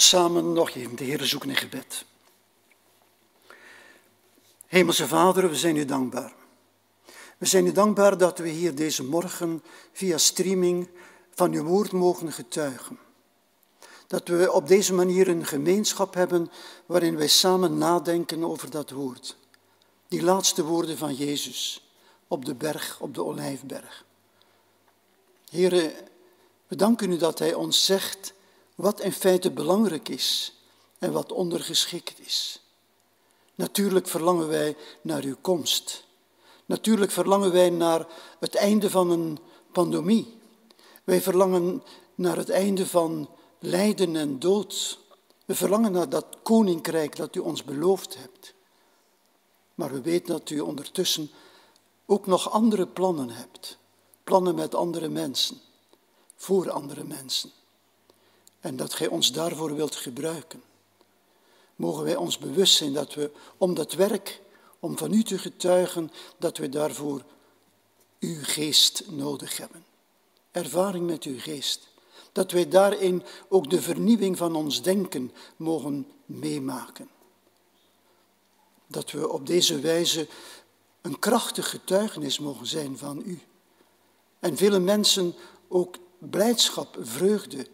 [0.02, 2.06] Samen nog even de Heer zoeken in gebed.
[4.66, 6.34] Hemelse Vader, we zijn u dankbaar.
[7.38, 10.90] We zijn u dankbaar dat we hier deze morgen via streaming
[11.36, 13.00] van uw woord mogen getuigen.
[14.08, 16.52] Dat we op deze manier een gemeenschap hebben
[16.86, 19.38] waarin wij samen nadenken over dat woord.
[20.08, 21.90] Die laatste woorden van Jezus
[22.28, 24.06] op de berg, op de Olijfberg.
[25.50, 25.94] Heren,
[26.68, 28.34] we danken u dat Hij ons zegt
[28.82, 30.54] wat in feite belangrijk is
[31.00, 32.62] en wat ondergeschikt is.
[33.56, 36.04] Natuurlijk verlangen wij naar uw komst.
[36.66, 38.08] Natuurlijk verlangen wij naar
[38.40, 39.40] het einde van een
[39.72, 40.38] pandemie.
[41.04, 41.84] Wij verlangen
[42.16, 43.30] naar het einde van
[43.60, 45.00] lijden en dood.
[45.46, 48.54] We verlangen naar dat koninkrijk dat u ons beloofd hebt.
[49.76, 51.32] Maar we weten dat u ondertussen
[52.06, 53.78] ook nog andere plannen hebt.
[54.24, 55.62] Plannen met andere mensen,
[56.36, 57.52] voor andere mensen.
[58.62, 60.64] En dat gij ons daarvoor wilt gebruiken.
[61.76, 64.42] Mogen wij ons bewust zijn dat we om dat werk,
[64.80, 67.24] om van u te getuigen, dat we daarvoor
[68.20, 69.86] uw geest nodig hebben.
[70.52, 71.88] Ervaring met uw geest.
[72.32, 77.10] Dat wij daarin ook de vernieuwing van ons denken mogen meemaken.
[78.88, 80.28] Dat we op deze wijze
[81.02, 83.42] een krachtig getuigenis mogen zijn van u.
[84.40, 85.36] En vele mensen
[85.68, 87.68] ook blijdschap, vreugde,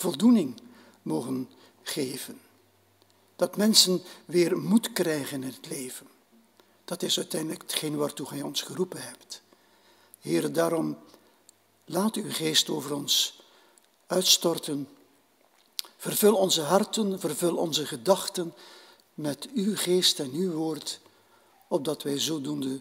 [0.00, 0.60] voldoening
[1.02, 1.50] mogen
[1.82, 2.40] geven.
[3.36, 6.06] Dat mensen weer moed krijgen in het leven.
[6.84, 9.42] Dat is uiteindelijk hetgeen waartoe gij ons geroepen hebt.
[10.20, 10.98] Heer, daarom
[11.84, 13.42] laat uw geest over ons
[14.06, 14.88] uitstorten.
[15.96, 18.54] Vervul onze harten, vervul onze gedachten
[19.14, 21.00] met uw geest en uw woord,
[21.68, 22.80] opdat wij zodoende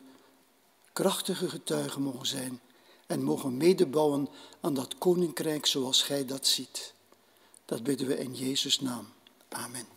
[0.94, 2.62] krachtige getuigen mogen zijn
[3.08, 4.28] en mogen medebouwen
[4.62, 6.94] aan dat koninkrijk zoals gij dat ziet.
[7.68, 9.08] Dat bidden we in Jezus' naam.
[9.50, 9.97] Amen.